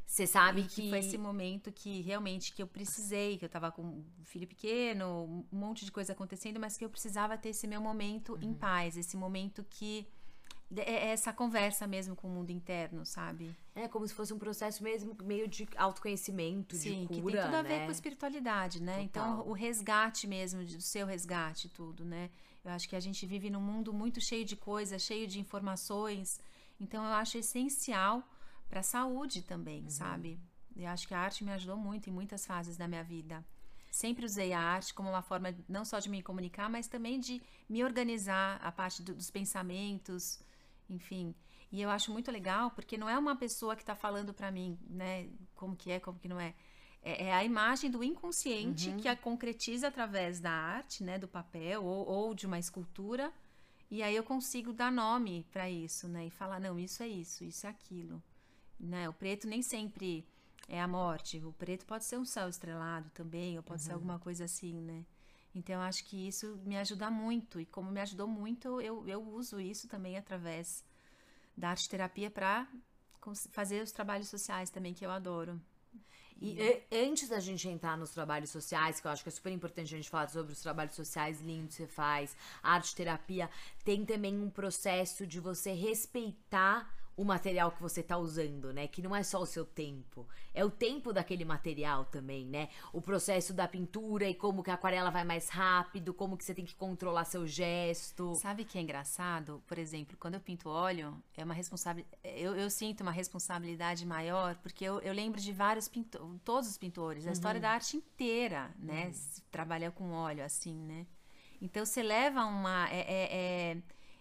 [0.05, 0.81] Você sabe que.
[0.81, 4.45] que foi esse momento que realmente que eu precisei, que eu tava com um filho
[4.45, 8.53] pequeno, um monte de coisa acontecendo, mas que eu precisava ter esse meu momento em
[8.53, 10.05] paz, esse momento que
[10.77, 13.55] essa conversa mesmo com o mundo interno, sabe?
[13.75, 17.41] É como se fosse um processo mesmo meio de autoconhecimento, Sim, de que cura, tem
[17.41, 17.86] tudo a ver né?
[17.86, 19.03] com espiritualidade, né?
[19.03, 19.29] Total.
[19.34, 22.29] Então, o resgate mesmo, do seu resgate, tudo, né?
[22.63, 26.39] Eu acho que a gente vive num mundo muito cheio de coisas, cheio de informações.
[26.79, 28.23] Então, eu acho essencial
[28.69, 30.39] para a saúde também, sabe?
[30.75, 33.43] Eu acho que a arte me ajudou muito em muitas fases da minha vida.
[33.91, 37.41] Sempre usei a arte como uma forma não só de me comunicar, mas também de
[37.67, 40.39] me organizar a parte do- dos pensamentos,
[40.93, 41.34] enfim.
[41.71, 44.77] E eu acho muito legal porque não é uma pessoa que está falando para mim,
[44.89, 46.54] né, como que é, como que não é.
[47.01, 51.84] É, é a imagem do inconsciente que a concretiza através da arte, né, do papel
[51.84, 53.34] ou, ou de uma escultura.
[53.89, 57.43] E aí eu consigo dar nome para isso, né, e falar não, isso é isso,
[57.43, 58.21] isso é aquilo,
[58.80, 59.10] né?
[59.10, 60.25] O preto nem sempre
[60.67, 61.43] é a morte.
[61.43, 65.06] O preto pode ser um céu estrelado também, ou pode ser alguma coisa assim, né?
[65.53, 67.59] Então, acho que isso me ajuda muito.
[67.59, 70.83] E como me ajudou muito, eu, eu uso isso também através
[71.57, 72.67] da arte terapia para
[73.51, 75.59] fazer os trabalhos sociais também, que eu adoro.
[76.41, 76.57] E
[76.91, 79.93] a- antes da gente entrar nos trabalhos sociais, que eu acho que é super importante
[79.93, 83.49] a gente falar sobre os trabalhos sociais lindos que você faz, arte terapia,
[83.85, 88.88] tem também um processo de você respeitar o material que você tá usando, né?
[88.88, 92.69] Que não é só o seu tempo, é o tempo daquele material também, né?
[92.91, 96.56] O processo da pintura e como que a aquarela vai mais rápido, como que você
[96.56, 98.34] tem que controlar seu gesto.
[98.36, 99.62] Sabe que é engraçado?
[99.67, 102.17] Por exemplo, quando eu pinto óleo, é uma responsabilidade.
[102.24, 106.78] Eu, eu sinto uma responsabilidade maior, porque eu, eu lembro de vários pintores, todos os
[106.78, 107.34] pintores, a uhum.
[107.34, 109.06] história da arte inteira, né?
[109.06, 109.43] Uhum.
[109.52, 111.06] Trabalhar com óleo, assim, né?
[111.62, 112.89] Então você leva uma.
[112.89, 113.78] É, é, é,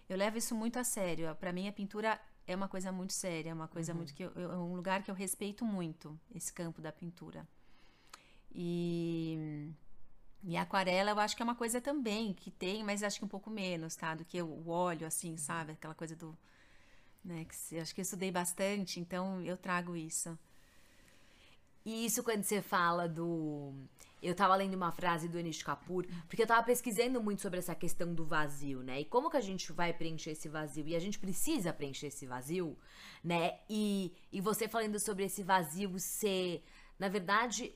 [0.07, 1.35] eu levo isso muito a sério.
[1.35, 2.19] Para mim, a pintura
[2.51, 3.97] é uma coisa muito séria, é uma coisa uhum.
[3.97, 7.47] muito que eu, é um lugar que eu respeito muito esse campo da pintura.
[8.53, 9.71] E
[10.43, 13.25] e a aquarela eu acho que é uma coisa também que tem, mas acho que
[13.25, 14.15] um pouco menos, tá?
[14.15, 15.73] Do que o óleo, assim, sabe?
[15.73, 16.35] Aquela coisa do.
[17.23, 17.45] Né?
[17.45, 20.37] Que, acho que eu estudei bastante, então eu trago isso.
[21.85, 23.73] E isso quando você fala do.
[24.21, 27.73] Eu tava lendo uma frase do Anish Kapoor, porque eu tava pesquisando muito sobre essa
[27.73, 29.01] questão do vazio, né?
[29.01, 30.87] E como que a gente vai preencher esse vazio?
[30.87, 32.77] E a gente precisa preencher esse vazio,
[33.23, 33.59] né?
[33.69, 36.63] E, e você falando sobre esse vazio ser.
[36.99, 37.73] Na verdade,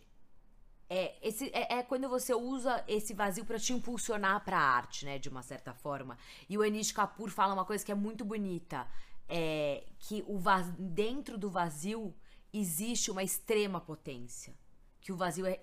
[0.89, 5.03] é, esse, é, é, quando você usa esse vazio para te impulsionar para a arte,
[5.05, 6.17] né, de uma certa forma.
[6.47, 8.88] E o Anish Kapoor fala uma coisa que é muito bonita,
[9.27, 10.39] é que o
[10.77, 12.13] dentro do vazio
[12.53, 14.53] existe uma extrema potência,
[15.01, 15.60] que o vazio é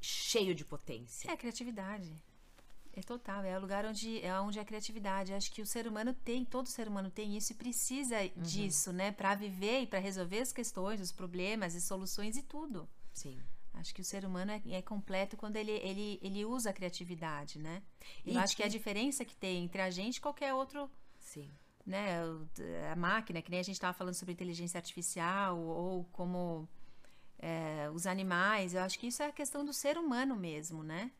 [0.00, 1.30] cheio de potência.
[1.30, 2.12] É a criatividade.
[2.92, 5.32] É total, é o lugar onde é onde é a criatividade.
[5.32, 8.42] Acho que o ser humano tem, todo ser humano tem isso e precisa uhum.
[8.42, 12.88] disso, né, para viver e para resolver as questões, os problemas e soluções e tudo.
[13.12, 13.38] Sim.
[13.74, 17.58] Acho que o ser humano é, é, completo quando ele, ele, ele usa a criatividade,
[17.58, 17.82] né?
[18.26, 18.62] E eu acho que...
[18.62, 20.90] que a diferença que tem entre a gente e qualquer outro.
[21.18, 21.48] Sim.
[21.86, 22.18] Né,
[22.92, 26.68] a máquina, que nem a gente estava falando sobre inteligência artificial, ou como
[27.40, 31.10] é, os animais, eu acho que isso é a questão do ser humano mesmo, né?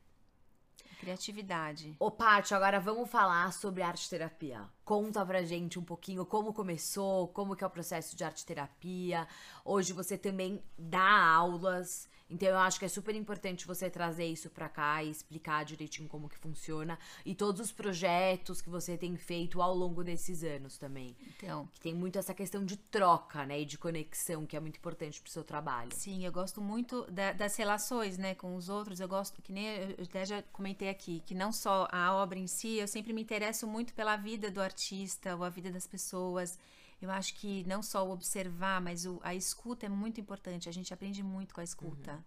[1.00, 1.96] Criatividade.
[1.98, 4.68] Ô, Paty, agora vamos falar sobre arte terapia.
[4.84, 9.26] Conta pra gente um pouquinho como começou, como que é o processo de arte terapia.
[9.64, 12.06] Hoje você também dá aulas.
[12.30, 16.08] Então eu acho que é super importante você trazer isso para cá e explicar direitinho
[16.08, 20.78] como que funciona e todos os projetos que você tem feito ao longo desses anos
[20.78, 21.16] também.
[21.36, 24.76] Então, que tem muito essa questão de troca, né, e de conexão que é muito
[24.76, 25.90] importante pro seu trabalho.
[25.92, 29.00] Sim, eu gosto muito da, das relações, né, com os outros.
[29.00, 32.46] Eu gosto que nem eu até já comentei aqui, que não só a obra em
[32.46, 36.58] si, eu sempre me interesso muito pela vida do artista ou a vida das pessoas.
[37.00, 40.68] Eu acho que não só o observar, mas o, a escuta é muito importante.
[40.68, 42.12] A gente aprende muito com a escuta.
[42.12, 42.22] Uhum.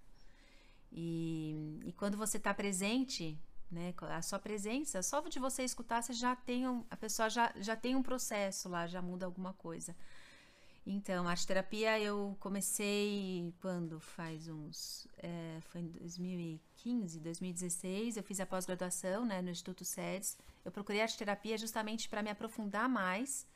[0.92, 3.38] E, e quando você está presente,
[3.70, 7.52] né, a sua presença, só de você escutar, você já tem um, a pessoa já,
[7.58, 9.96] já tem um processo lá, já muda alguma coisa.
[10.86, 18.40] Então, arte terapia eu comecei quando faz uns é, foi em 2015, 2016, eu fiz
[18.42, 20.38] a pós-graduação, né, no Instituto SEDES.
[20.66, 23.48] Eu procurei arte terapia justamente para me aprofundar mais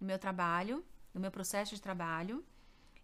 [0.00, 2.44] no meu trabalho, no meu processo de trabalho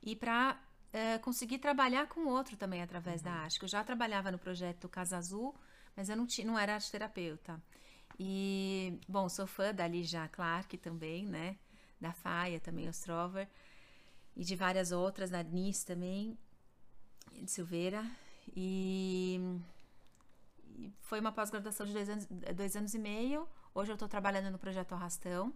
[0.02, 0.56] e para uh,
[0.92, 3.24] eh, conseguir trabalhar com o outro também através uhum.
[3.24, 3.62] da arte.
[3.62, 5.54] Eu já trabalhava no projeto Casa Azul,
[5.96, 7.60] mas eu não, tinha, não era arte terapeuta.
[8.18, 11.56] E, bom, sou fã da Lígia Clark também, né?
[12.00, 13.48] Da Faia também, Ostrover.
[14.36, 16.36] E de várias outras, da Nis também,
[17.32, 18.04] de Silveira.
[18.54, 19.40] E,
[20.76, 23.48] e foi uma pós-graduação de dois anos, dois anos e meio.
[23.74, 25.54] Hoje eu estou trabalhando no projeto Arrastão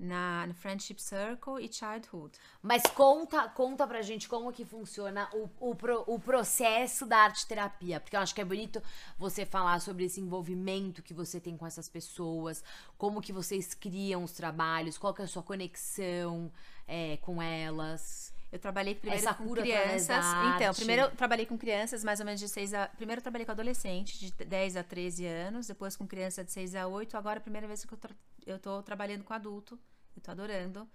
[0.00, 2.38] na no Friendship Circle e Childhood.
[2.62, 8.00] Mas conta, conta pra gente como que funciona o, o, o processo da arte terapia,
[8.00, 8.82] porque eu acho que é bonito
[9.18, 12.64] você falar sobre esse envolvimento que você tem com essas pessoas,
[12.96, 16.50] como que vocês criam os trabalhos, qual que é a sua conexão
[16.88, 18.32] é, com elas.
[18.50, 20.24] Eu trabalhei primeiro Essa com crianças.
[20.56, 22.88] Então, primeiro eu trabalhei com crianças mais ou menos de 6 a.
[22.88, 26.74] Primeiro eu trabalhei com adolescentes de 10 a 13 anos, depois com criança de 6
[26.74, 27.16] a 8.
[27.16, 28.14] Agora é a primeira vez que eu, tra...
[28.44, 29.78] eu tô trabalhando com adulto.
[30.16, 30.88] Eu tô adorando.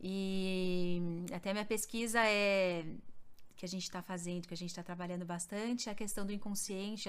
[0.00, 1.00] E
[1.32, 2.84] até a minha pesquisa é
[3.54, 7.08] que a gente está fazendo, que a gente está trabalhando bastante, a questão do inconsciente,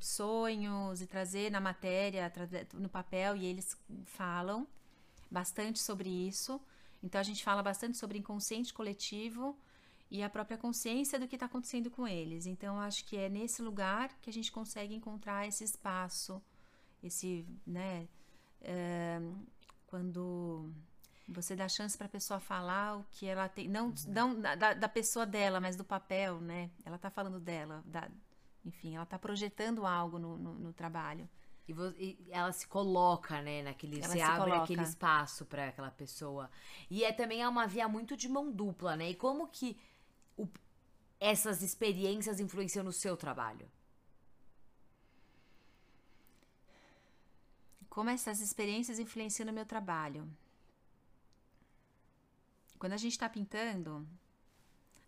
[0.00, 2.32] sonhos e trazer na matéria,
[2.72, 4.66] no papel, e eles falam
[5.30, 6.58] bastante sobre isso.
[7.02, 9.58] Então a gente fala bastante sobre inconsciente coletivo
[10.10, 12.46] e a própria consciência do que está acontecendo com eles.
[12.46, 16.40] Então acho que é nesse lugar que a gente consegue encontrar esse espaço,
[17.02, 18.08] esse, né,
[18.62, 19.20] é,
[19.94, 20.72] quando
[21.28, 23.94] você dá chance para a pessoa falar o que ela tem, não, uhum.
[24.08, 26.68] não da, da, pessoa dela, mas do papel, né?
[26.84, 28.08] Ela está falando dela, da,
[28.64, 31.28] enfim, ela está projetando algo no, no, no trabalho.
[31.68, 34.00] E, e, ela se coloca, né, naquele.
[34.00, 34.64] Ela você abre coloca.
[34.64, 36.50] aquele espaço para aquela pessoa.
[36.90, 39.10] E é também é uma via muito de mão dupla, né?
[39.10, 39.78] E como que
[40.36, 40.48] o,
[41.20, 43.70] essas experiências influenciam no seu trabalho?
[47.94, 50.22] Como essas experiências influenciam no meu trabalho?
[52.84, 54.06] quando a gente está pintando,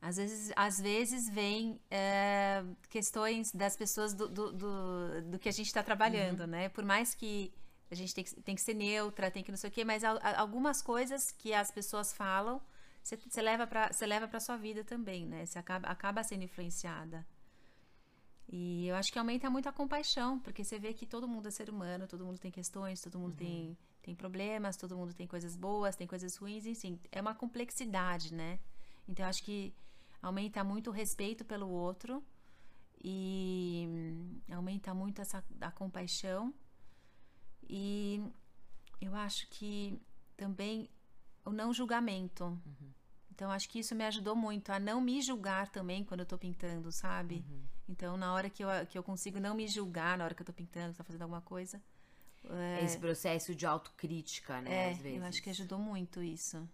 [0.00, 5.52] às vezes, às vezes vem é, questões das pessoas do, do, do, do que a
[5.52, 6.46] gente está trabalhando, uhum.
[6.46, 6.68] né?
[6.70, 7.52] Por mais que
[7.90, 10.02] a gente tem que, tem que ser neutra, tem que não sei o quê, mas
[10.04, 12.62] algumas coisas que as pessoas falam,
[13.02, 15.44] você leva para você leva para sua vida também, né?
[15.44, 17.26] Você acaba, acaba sendo influenciada.
[18.48, 21.50] E eu acho que aumenta muito a compaixão, porque você vê que todo mundo é
[21.50, 23.36] ser humano, todo mundo tem questões, todo mundo uhum.
[23.36, 28.32] tem, tem problemas, todo mundo tem coisas boas, tem coisas ruins, enfim, é uma complexidade,
[28.32, 28.60] né?
[29.08, 29.74] Então eu acho que
[30.22, 32.24] aumenta muito o respeito pelo outro
[33.02, 33.88] e
[34.50, 36.54] aumenta muito essa a compaixão
[37.68, 38.22] e
[39.00, 40.00] eu acho que
[40.36, 40.88] também
[41.44, 42.44] o não julgamento.
[42.44, 42.92] Uhum.
[43.30, 46.38] Então, acho que isso me ajudou muito a não me julgar também quando eu tô
[46.38, 47.44] pintando, sabe?
[47.48, 47.64] Uhum.
[47.88, 50.46] Então, na hora que eu, que eu consigo não me julgar, na hora que eu
[50.46, 51.80] tô pintando, tô fazendo alguma coisa.
[52.50, 52.84] É...
[52.84, 54.72] Esse processo de autocrítica, né?
[54.72, 55.18] É, às vezes.
[55.18, 56.68] eu acho que ajudou muito isso.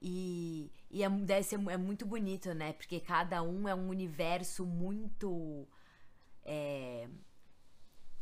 [0.00, 2.72] E, e é, deve ser, é muito bonito, né?
[2.72, 5.66] Porque cada um é um universo muito.
[6.44, 7.08] É,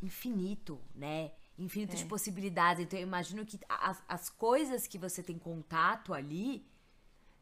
[0.01, 1.33] infinito, né?
[1.59, 1.97] Infinito é.
[1.97, 2.83] de possibilidades.
[2.83, 6.67] Então eu imagino que as, as coisas que você tem contato ali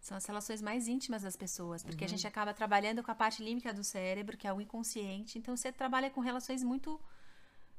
[0.00, 2.06] são as relações mais íntimas das pessoas, porque uhum.
[2.06, 5.38] a gente acaba trabalhando com a parte límbica do cérebro, que é o inconsciente.
[5.38, 6.98] Então você trabalha com relações muito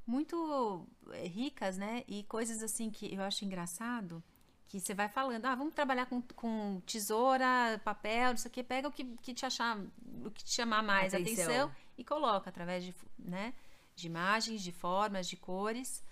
[0.05, 2.03] muito eh, ricas, né?
[2.07, 4.23] E coisas assim que eu acho engraçado,
[4.67, 8.63] que você vai falando, ah, vamos trabalhar com, com tesoura, papel, não sei o que,
[8.63, 9.77] pega o que, que te achar,
[10.25, 11.45] o que te chamar mais atenção.
[11.45, 13.53] atenção e coloca através de, né,
[13.95, 16.03] de imagens, de formas, de cores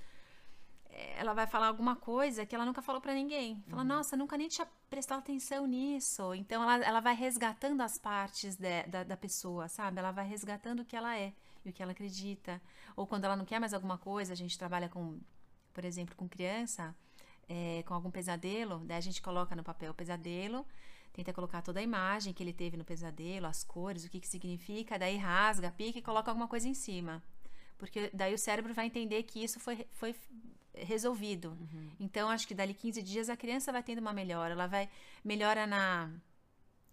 [0.89, 3.63] ela vai falar alguma coisa que ela nunca falou para ninguém.
[3.67, 3.87] Fala, uhum.
[3.87, 6.33] nossa, nunca nem tinha prestado atenção nisso.
[6.33, 9.99] Então ela, ela vai resgatando as partes de, da, da pessoa, sabe?
[9.99, 12.61] Ela vai resgatando o que ela é e o que ela acredita.
[12.95, 15.19] Ou quando ela não quer mais alguma coisa, a gente trabalha com,
[15.73, 16.95] por exemplo, com criança,
[17.47, 20.65] é, com algum pesadelo, daí a gente coloca no papel o pesadelo,
[21.11, 24.27] tenta colocar toda a imagem que ele teve no pesadelo, as cores, o que, que
[24.27, 27.23] significa, daí rasga, pica e coloca alguma coisa em cima.
[27.77, 30.13] Porque daí o cérebro vai entender que isso foi, foi
[30.73, 31.49] resolvido.
[31.49, 31.91] Uhum.
[31.99, 34.53] Então, acho que dali 15 dias a criança vai tendo uma melhora.
[34.53, 34.89] Ela vai
[35.23, 36.11] melhora na,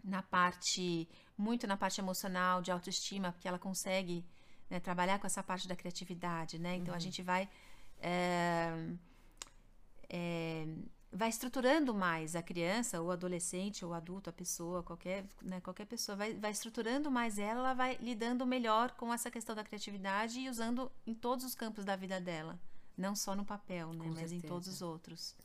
[0.02, 4.24] na parte, muito na parte emocional, de autoestima, porque ela consegue
[4.70, 6.76] né, trabalhar com essa parte da criatividade, né?
[6.76, 6.96] Então, uhum.
[6.96, 7.48] a gente vai.
[8.00, 8.72] É,
[10.08, 10.66] é,
[11.12, 16.14] vai estruturando mais a criança, ou adolescente, ou adulto, a pessoa, qualquer, né, qualquer pessoa,
[16.14, 20.48] vai, vai estruturando mais ela, ela vai lidando melhor com essa questão da criatividade e
[20.48, 22.58] usando em todos os campos da vida dela.
[22.96, 23.98] Não só no papel, né?
[23.98, 24.34] Com mas certeza.
[24.34, 25.36] em todos os outros.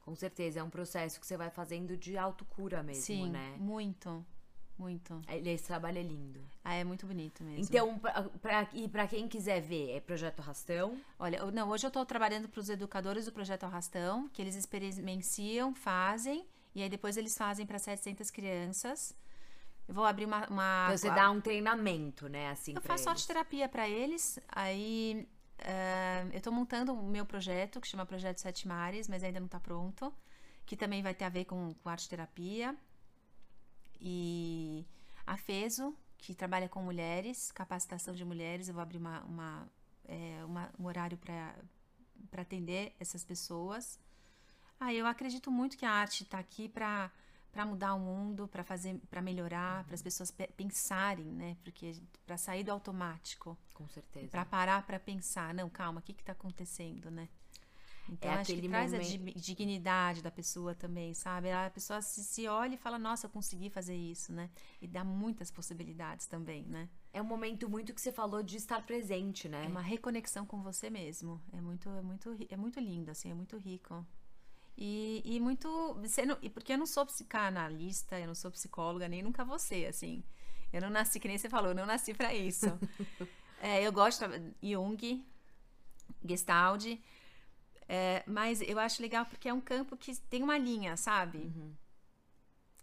[0.00, 3.56] Com certeza, é um processo que você vai fazendo de autocura mesmo, Sim, né?
[3.58, 4.24] muito.
[4.78, 5.22] Muito.
[5.26, 6.40] Esse trabalho é lindo.
[6.62, 7.64] Ah, é muito bonito mesmo.
[7.64, 11.00] Então, pra, pra, e para quem quiser ver, é Projeto Arrastão?
[11.18, 15.74] Olha, não, hoje eu estou trabalhando para os educadores do Projeto Arrastão, que eles experienciam,
[15.74, 19.14] fazem, e aí depois eles fazem para 700 crianças.
[19.88, 20.46] Eu vou abrir uma.
[20.48, 22.50] uma então, você dá um treinamento, né?
[22.50, 24.38] Assim, eu faço arte terapia para eles.
[24.48, 25.26] Aí
[25.58, 29.46] Uh, eu estou montando o meu projeto, que chama Projeto Sete Mares, mas ainda não
[29.46, 30.12] está pronto.
[30.64, 32.76] Que também vai ter a ver com, com arte terapia.
[34.00, 34.84] E
[35.26, 38.68] a FESO, que trabalha com mulheres, capacitação de mulheres.
[38.68, 39.68] Eu vou abrir uma, uma,
[40.04, 43.98] é, uma um horário para atender essas pessoas.
[44.78, 47.10] Ah, eu acredito muito que a arte está aqui para
[47.56, 49.84] para mudar o mundo, para fazer, para melhorar, uhum.
[49.84, 51.56] para as pessoas pe pensarem, né?
[51.64, 51.94] Porque
[52.26, 53.56] para sair do automático.
[53.72, 54.28] Com certeza.
[54.28, 57.30] Para parar para pensar, não, calma, o que está acontecendo, né?
[58.10, 59.36] Então, é acho que traz momento...
[59.36, 61.50] a dignidade da pessoa também, sabe?
[61.50, 64.50] A pessoa se, se olha e fala, nossa, eu consegui fazer isso, né?
[64.80, 66.90] E dá muitas possibilidades também, né?
[67.10, 69.64] É um momento muito que você falou de estar presente, né?
[69.64, 71.40] É uma reconexão com você mesmo.
[71.54, 74.06] É muito, é muito, é muito lindo, assim, é muito rico.
[74.76, 75.68] E, e muito.
[76.26, 80.22] Não, porque eu não sou psicanalista, eu não sou psicóloga, nem nunca você, assim.
[80.72, 82.66] Eu não nasci, que nem você falou, eu não nasci para isso.
[83.60, 85.24] é, eu gosto de Jung,
[86.28, 86.84] Gestalt,
[87.88, 91.38] é, mas eu acho legal porque é um campo que tem uma linha, sabe?
[91.38, 91.74] Uhum.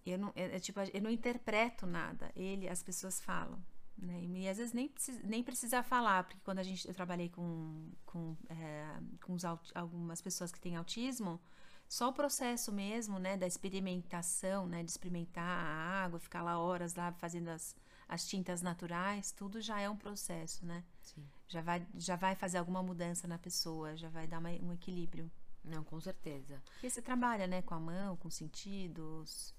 [0.06, 2.32] Eu não, é, é, tipo, eu não interpreto nada.
[2.36, 3.64] Ele, as pessoas falam.
[3.98, 4.24] Né?
[4.24, 7.92] E às vezes nem, precisa, nem precisa falar, porque quando a gente, eu trabalhei com,
[8.06, 9.38] com, é, com
[9.76, 11.40] algumas pessoas que têm autismo,
[11.88, 16.96] só o processo mesmo, né, da experimentação, né, de experimentar a água, ficar lá horas
[16.96, 17.76] lá fazendo as,
[18.08, 20.84] as tintas naturais, tudo já é um processo, né?
[21.02, 21.24] Sim.
[21.48, 25.32] Já vai, já vai fazer alguma mudança na pessoa, já vai dar uma, um equilíbrio.
[25.64, 26.62] Não, com certeza.
[26.74, 29.54] Porque você trabalha, né, com a mão, com sentidos.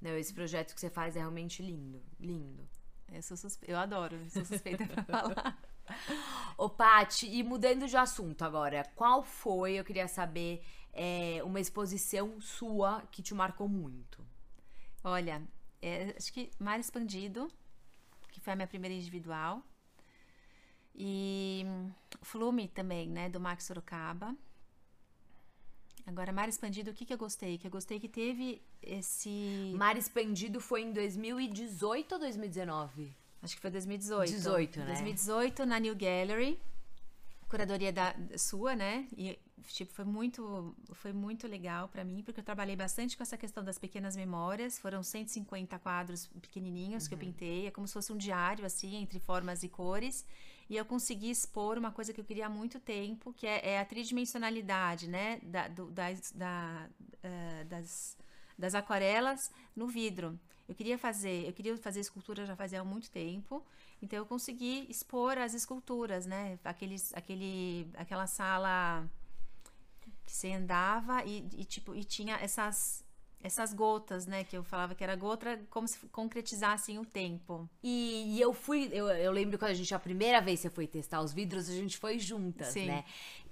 [0.00, 2.68] Não, esse projeto que você faz é realmente lindo, lindo.
[3.12, 3.66] Eu, sou suspe...
[3.68, 5.62] eu adoro, sou suspeita pra falar.
[6.56, 10.62] Ô, Paty, e mudando de assunto agora, qual foi, eu queria saber,
[10.92, 14.24] é, uma exposição sua que te marcou muito?
[15.04, 15.42] Olha,
[15.82, 17.50] é, acho que Mar Expandido,
[18.30, 19.62] que foi a minha primeira individual.
[20.94, 21.64] E
[22.22, 24.34] Flume também, né, do Max Sorocaba.
[26.06, 27.58] Agora, Mar Expandido, o que, que eu gostei?
[27.58, 29.74] Que eu gostei que teve esse.
[29.76, 33.14] Mar Expandido foi em 2018 ou 2019?
[33.42, 34.30] Acho que foi 2018.
[34.30, 34.86] 18, né?
[34.86, 36.60] 2018, na New Gallery.
[37.48, 39.06] Curadoria da, sua, né?
[39.16, 43.36] E, tipo, foi muito, foi muito legal para mim, porque eu trabalhei bastante com essa
[43.36, 44.78] questão das pequenas memórias.
[44.78, 47.08] Foram 150 quadros pequenininhos uhum.
[47.08, 47.24] que eu uhum.
[47.26, 47.66] pintei.
[47.66, 50.24] É como se fosse um diário, assim, entre formas e cores.
[50.68, 53.78] E eu consegui expor uma coisa que eu queria há muito tempo, que é, é
[53.78, 55.38] a tridimensionalidade, né?
[55.44, 56.88] Da, do, das, da,
[57.22, 58.16] uh, das,
[58.58, 60.38] das aquarelas no vidro.
[60.68, 63.64] Eu queria fazer, eu queria fazer escultura já fazia muito tempo,
[64.02, 66.58] então eu consegui expor as esculturas, né?
[66.64, 69.08] Aqueles, aquele, aquela sala
[70.00, 73.06] que você andava e, e tipo e tinha essas
[73.46, 74.42] essas gotas, né?
[74.44, 77.68] Que eu falava que era gota como se concretizassem o tempo.
[77.82, 80.70] E, e eu fui, eu, eu, lembro quando a gente, a primeira vez que você
[80.74, 82.86] foi testar os vidros, a gente foi juntas, Sim.
[82.86, 83.04] né?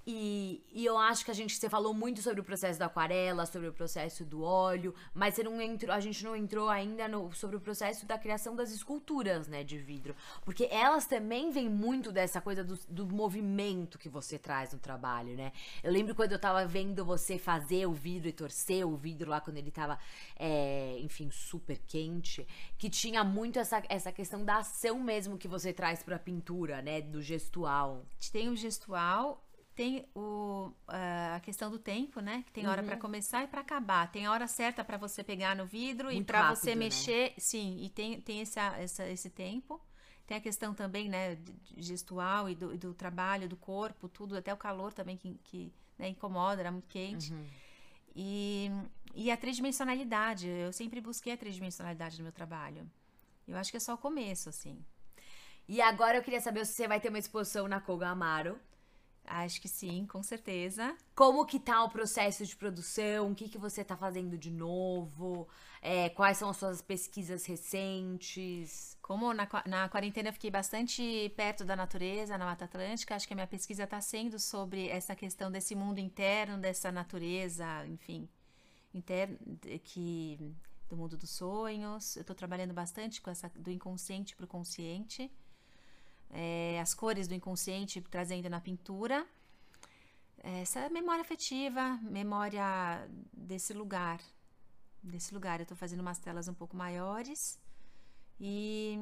[0.07, 3.43] E, e, eu acho que a gente, você falou muito sobre o processo da aquarela,
[3.47, 7.33] sobre o processo do óleo, mas você não entrou, a gente não entrou ainda no,
[7.33, 10.15] sobre o processo da criação das esculturas, né, de vidro.
[10.43, 15.35] Porque elas também vêm muito dessa coisa do, do movimento que você traz no trabalho,
[15.35, 15.51] né?
[15.83, 19.41] Eu lembro quando eu tava vendo você fazer o vidro e torcer o vidro lá
[19.41, 19.97] quando ele tava,
[20.35, 22.47] é, enfim, super quente,
[22.77, 27.01] que tinha muito essa, essa questão da ação mesmo que você traz pra pintura, né,
[27.01, 28.05] do gestual.
[28.31, 29.44] Tem o gestual
[29.75, 32.43] tem o, a questão do tempo, né?
[32.45, 32.87] Que tem hora uhum.
[32.87, 34.09] para começar e para acabar.
[34.09, 36.75] Tem a hora certa para você pegar no vidro Muito e para você né?
[36.75, 37.33] mexer.
[37.37, 39.81] Sim, e tem, tem esse, essa, esse tempo.
[40.25, 41.37] Tem a questão também, né,
[41.77, 46.07] gestual e do, do, trabalho, do corpo, tudo, até o calor também que, que né,
[46.07, 47.31] incomoda, era muito quente.
[47.31, 47.45] Uhum.
[48.15, 48.71] E,
[49.13, 52.89] e a tridimensionalidade, eu sempre busquei a tridimensionalidade no meu trabalho.
[53.47, 54.83] Eu acho que é só o começo, assim.
[55.67, 58.59] E agora eu queria saber se você vai ter uma exposição na Koga Amaro.
[59.27, 60.95] Acho que sim, com certeza.
[61.15, 63.31] Como que tá o processo de produção?
[63.31, 65.47] O que, que você tá fazendo de novo?
[65.81, 68.97] É, quais são as suas pesquisas recentes?
[69.01, 73.33] Como na, na quarentena eu fiquei bastante perto da natureza, na Mata Atlântica, acho que
[73.33, 78.27] a minha pesquisa está sendo sobre essa questão desse mundo interno, dessa natureza, enfim,
[78.93, 79.37] interno,
[79.83, 80.55] que,
[80.89, 82.15] do mundo dos sonhos.
[82.15, 85.31] Eu estou trabalhando bastante com essa do inconsciente para o consciente
[86.35, 89.25] é, as cores do inconsciente trazendo na pintura.
[90.43, 94.19] Essa memória afetiva, memória desse lugar.
[95.01, 95.59] Desse lugar.
[95.59, 97.57] Eu estou fazendo umas telas um pouco maiores
[98.39, 98.99] e,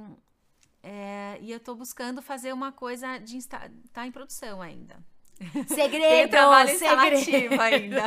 [0.83, 5.03] é, e eu estou buscando fazer uma coisa de estar tá em produção ainda.
[5.67, 6.07] Segredo!
[6.13, 6.69] Tem trabalho
[7.17, 7.59] segredo.
[7.59, 8.03] ainda.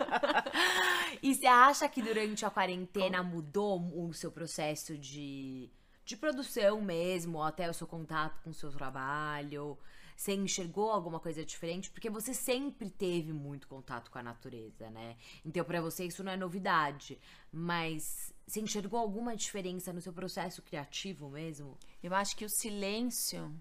[1.22, 5.70] e você acha que durante a quarentena mudou o seu processo de
[6.10, 9.78] de produção mesmo, até o seu contato com o seu trabalho?
[10.16, 11.88] Você enxergou alguma coisa diferente?
[11.88, 15.16] Porque você sempre teve muito contato com a natureza, né?
[15.44, 17.18] Então, para você, isso não é novidade.
[17.50, 21.78] Mas você enxergou alguma diferença no seu processo criativo mesmo?
[22.02, 23.54] Eu acho que o silêncio,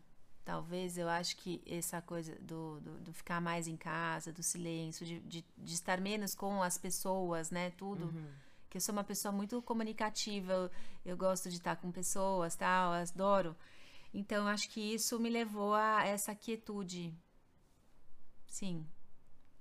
[0.43, 5.05] talvez, eu acho que essa coisa do, do, do ficar mais em casa, do silêncio,
[5.05, 7.69] de, de, de, estar menos com as pessoas, né?
[7.77, 8.05] Tudo.
[8.05, 10.71] Uhum que eu sou uma pessoa muito comunicativa, eu,
[11.05, 13.55] eu gosto de estar com pessoas, tal, adoro.
[14.13, 17.13] Então, acho que isso me levou a essa quietude.
[18.47, 18.85] Sim.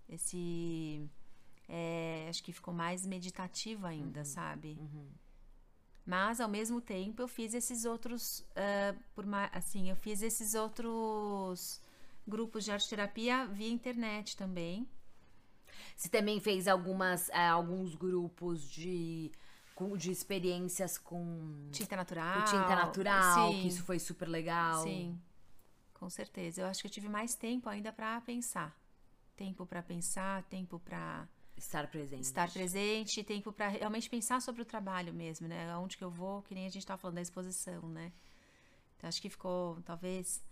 [0.09, 1.09] Esse.
[1.69, 4.25] É, acho que ficou mais meditativo ainda, uhum.
[4.25, 4.79] sabe?
[4.81, 5.09] Uhum.
[6.05, 8.41] Mas, ao mesmo tempo, eu fiz esses outros.
[8.41, 11.81] Uh, por assim, eu fiz esses outros
[12.27, 14.89] grupos de arte terapia via internet também.
[15.99, 19.33] Você também fez algumas, é, alguns grupos de
[19.97, 23.61] de experiências com tinta natural, com tinta natural, Sim.
[23.61, 24.83] que isso foi super legal.
[24.83, 25.17] Sim.
[25.95, 26.63] Com certeza.
[26.63, 28.77] Eu acho que eu tive mais tempo ainda para pensar.
[29.37, 32.25] Tempo para pensar, tempo para estar presente.
[32.25, 35.71] Estar presente, tempo para realmente pensar sobre o trabalho mesmo, né?
[35.71, 38.13] Aonde que eu vou, que nem a gente estava falando da exposição, né?
[38.97, 40.43] Então acho que ficou, talvez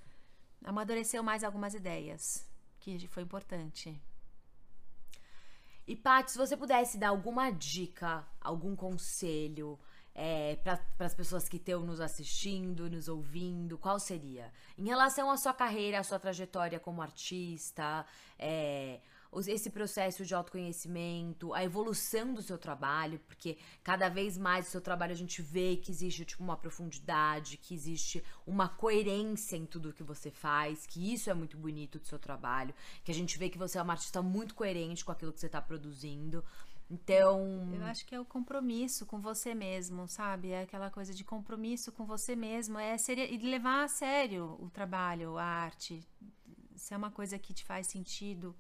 [0.65, 2.47] amadureceu mais algumas ideias,
[2.79, 4.01] que foi importante.
[5.87, 9.79] E, Paty, se você pudesse dar alguma dica, algum conselho
[10.15, 14.51] é, para as pessoas que estão nos assistindo, nos ouvindo, qual seria?
[14.77, 18.05] Em relação à sua carreira, à sua trajetória como artista,
[18.39, 18.99] é,
[19.47, 24.81] esse processo de autoconhecimento, a evolução do seu trabalho, porque cada vez mais o seu
[24.81, 29.93] trabalho a gente vê que existe tipo, uma profundidade, que existe uma coerência em tudo
[29.93, 32.75] que você faz, que isso é muito bonito do seu trabalho,
[33.05, 35.47] que a gente vê que você é uma artista muito coerente com aquilo que você
[35.47, 36.43] está produzindo.
[36.91, 37.69] Então.
[37.75, 40.51] Eu acho que é o compromisso com você mesmo, sabe?
[40.51, 42.79] É aquela coisa de compromisso com você mesmo.
[42.79, 46.01] É ser, e levar a sério o trabalho, a arte.
[46.77, 48.55] Se é uma coisa que te faz sentido,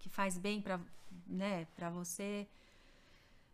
[0.00, 0.80] que faz bem para
[1.26, 2.48] né, pra você.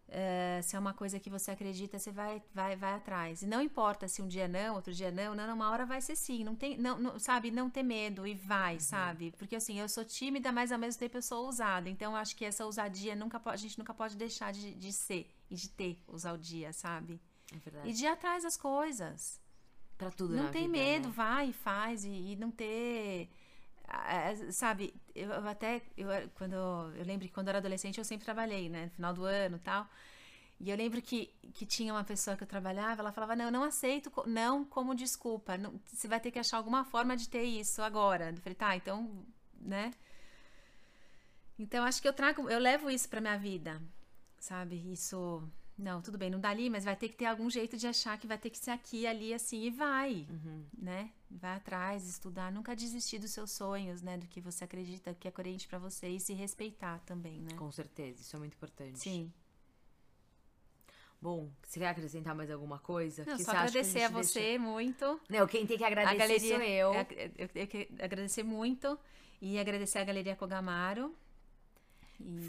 [0.08, 3.42] É, se é uma coisa que você acredita, você vai, vai, vai atrás.
[3.42, 6.14] E não importa se um dia não, outro dia não, não, uma hora vai ser
[6.14, 6.44] sim.
[6.44, 8.80] Não tem, não, não sabe, não ter medo e vai, uhum.
[8.80, 9.34] sabe?
[9.36, 11.90] Porque assim, eu sou tímida, mas ao mesmo tempo eu sou ousada.
[11.90, 15.28] Então eu acho que essa ousadia nunca a gente nunca pode deixar de, de ser
[15.50, 17.20] e de ter ousadia, sabe?
[17.52, 17.88] É verdade.
[17.88, 19.40] E de ir atrás das coisas.
[19.98, 21.14] Pra tudo, Não tem vida, medo, né?
[21.14, 23.30] vai e faz e, e não ter
[24.52, 28.68] sabe, eu até eu, quando eu lembro que quando eu era adolescente eu sempre trabalhei,
[28.68, 29.88] né, final do ano, tal.
[30.58, 33.52] E eu lembro que, que tinha uma pessoa que eu trabalhava, ela falava: "Não, eu
[33.52, 35.56] não aceito não como desculpa.
[35.58, 38.30] Não, você vai ter que achar alguma forma de ter isso agora".
[38.30, 39.24] Eu falei: "Tá, então,
[39.60, 39.92] né?
[41.58, 43.80] Então acho que eu trago, eu levo isso para minha vida.
[44.38, 44.76] Sabe?
[44.92, 45.42] Isso
[45.78, 48.18] não, tudo bem, não dá ali, mas vai ter que ter algum jeito de achar
[48.18, 50.64] que vai ter que ser aqui, ali, assim, e vai, uhum.
[50.76, 51.10] né?
[51.30, 54.16] Vai atrás, estudar, nunca desistir dos seus sonhos, né?
[54.16, 57.50] Do que você acredita que é coerente para você e se respeitar também, né?
[57.56, 58.98] Com certeza, isso é muito importante.
[58.98, 59.30] Sim.
[61.20, 63.24] Bom, você quer acrescentar mais alguma coisa?
[63.26, 64.58] Não, que só agradecer a, a você deixa...
[64.58, 65.20] muito.
[65.28, 66.94] Não, quem tem que agradecer a galeria, sou eu.
[66.94, 67.50] É, eu.
[67.54, 68.98] Eu que agradecer muito
[69.40, 71.14] e agradecer a Galeria Kogamaro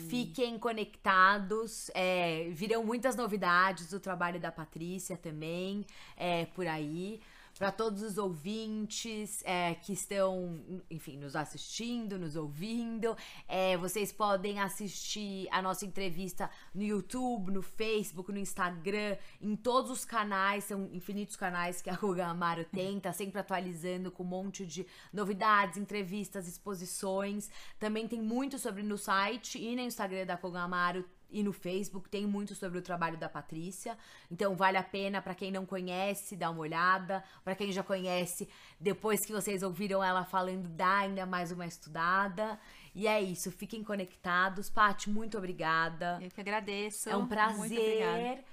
[0.10, 7.20] Fiquem conectados, é, virão muitas novidades do trabalho da Patrícia também, é, por aí
[7.58, 13.18] para todos os ouvintes é, que estão, enfim, nos assistindo, nos ouvindo.
[13.48, 19.90] É, vocês podem assistir a nossa entrevista no YouTube, no Facebook, no Instagram, em todos
[19.90, 24.28] os canais, são infinitos canais que a Ruga Amaro tem, tá sempre atualizando com um
[24.28, 27.50] monte de novidades, entrevistas, exposições.
[27.80, 32.10] Também tem muito sobre no site e no Instagram da Koga Amaro e no Facebook
[32.10, 33.98] tem muito sobre o trabalho da Patrícia.
[34.32, 38.48] Então vale a pena para quem não conhece dar uma olhada, para quem já conhece,
[38.80, 42.60] depois que vocês ouviram ela falando, dá ainda mais uma estudada.
[42.96, 44.70] E é isso, fiquem conectados.
[44.70, 46.18] Pati, muito obrigada.
[46.22, 47.10] Eu que agradeço.
[47.10, 48.44] É um prazer.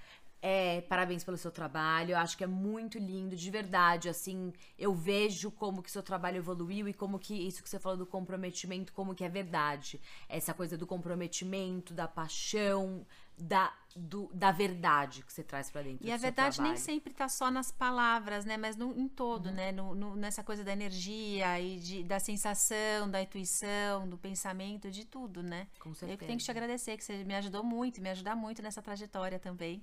[0.47, 2.11] É, parabéns pelo seu trabalho.
[2.11, 4.11] Eu acho que é muito lindo, de verdade.
[4.11, 7.97] Assim, eu vejo como que seu trabalho evoluiu e como que isso que você falou
[7.97, 9.99] do comprometimento, como que é verdade.
[10.28, 13.07] Essa coisa do comprometimento, da paixão,
[13.38, 16.07] da, do, da verdade que você traz para dentro.
[16.07, 18.59] E a verdade nem sempre tá só nas palavras, né?
[18.59, 19.55] Mas no, em todo, uhum.
[19.55, 19.72] né?
[19.72, 25.07] No, no, nessa coisa da energia e de, da sensação, da intuição, do pensamento, de
[25.07, 25.68] tudo, né?
[25.80, 26.12] Com certeza.
[26.12, 28.82] Eu que tenho que te agradecer, que você me ajudou muito, me ajudar muito nessa
[28.82, 29.82] trajetória também.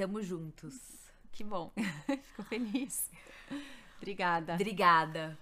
[0.00, 0.74] Estamos juntos.
[1.30, 1.70] Que bom.
[2.06, 3.10] Fico feliz.
[3.98, 4.54] Obrigada.
[4.54, 5.38] Obrigada.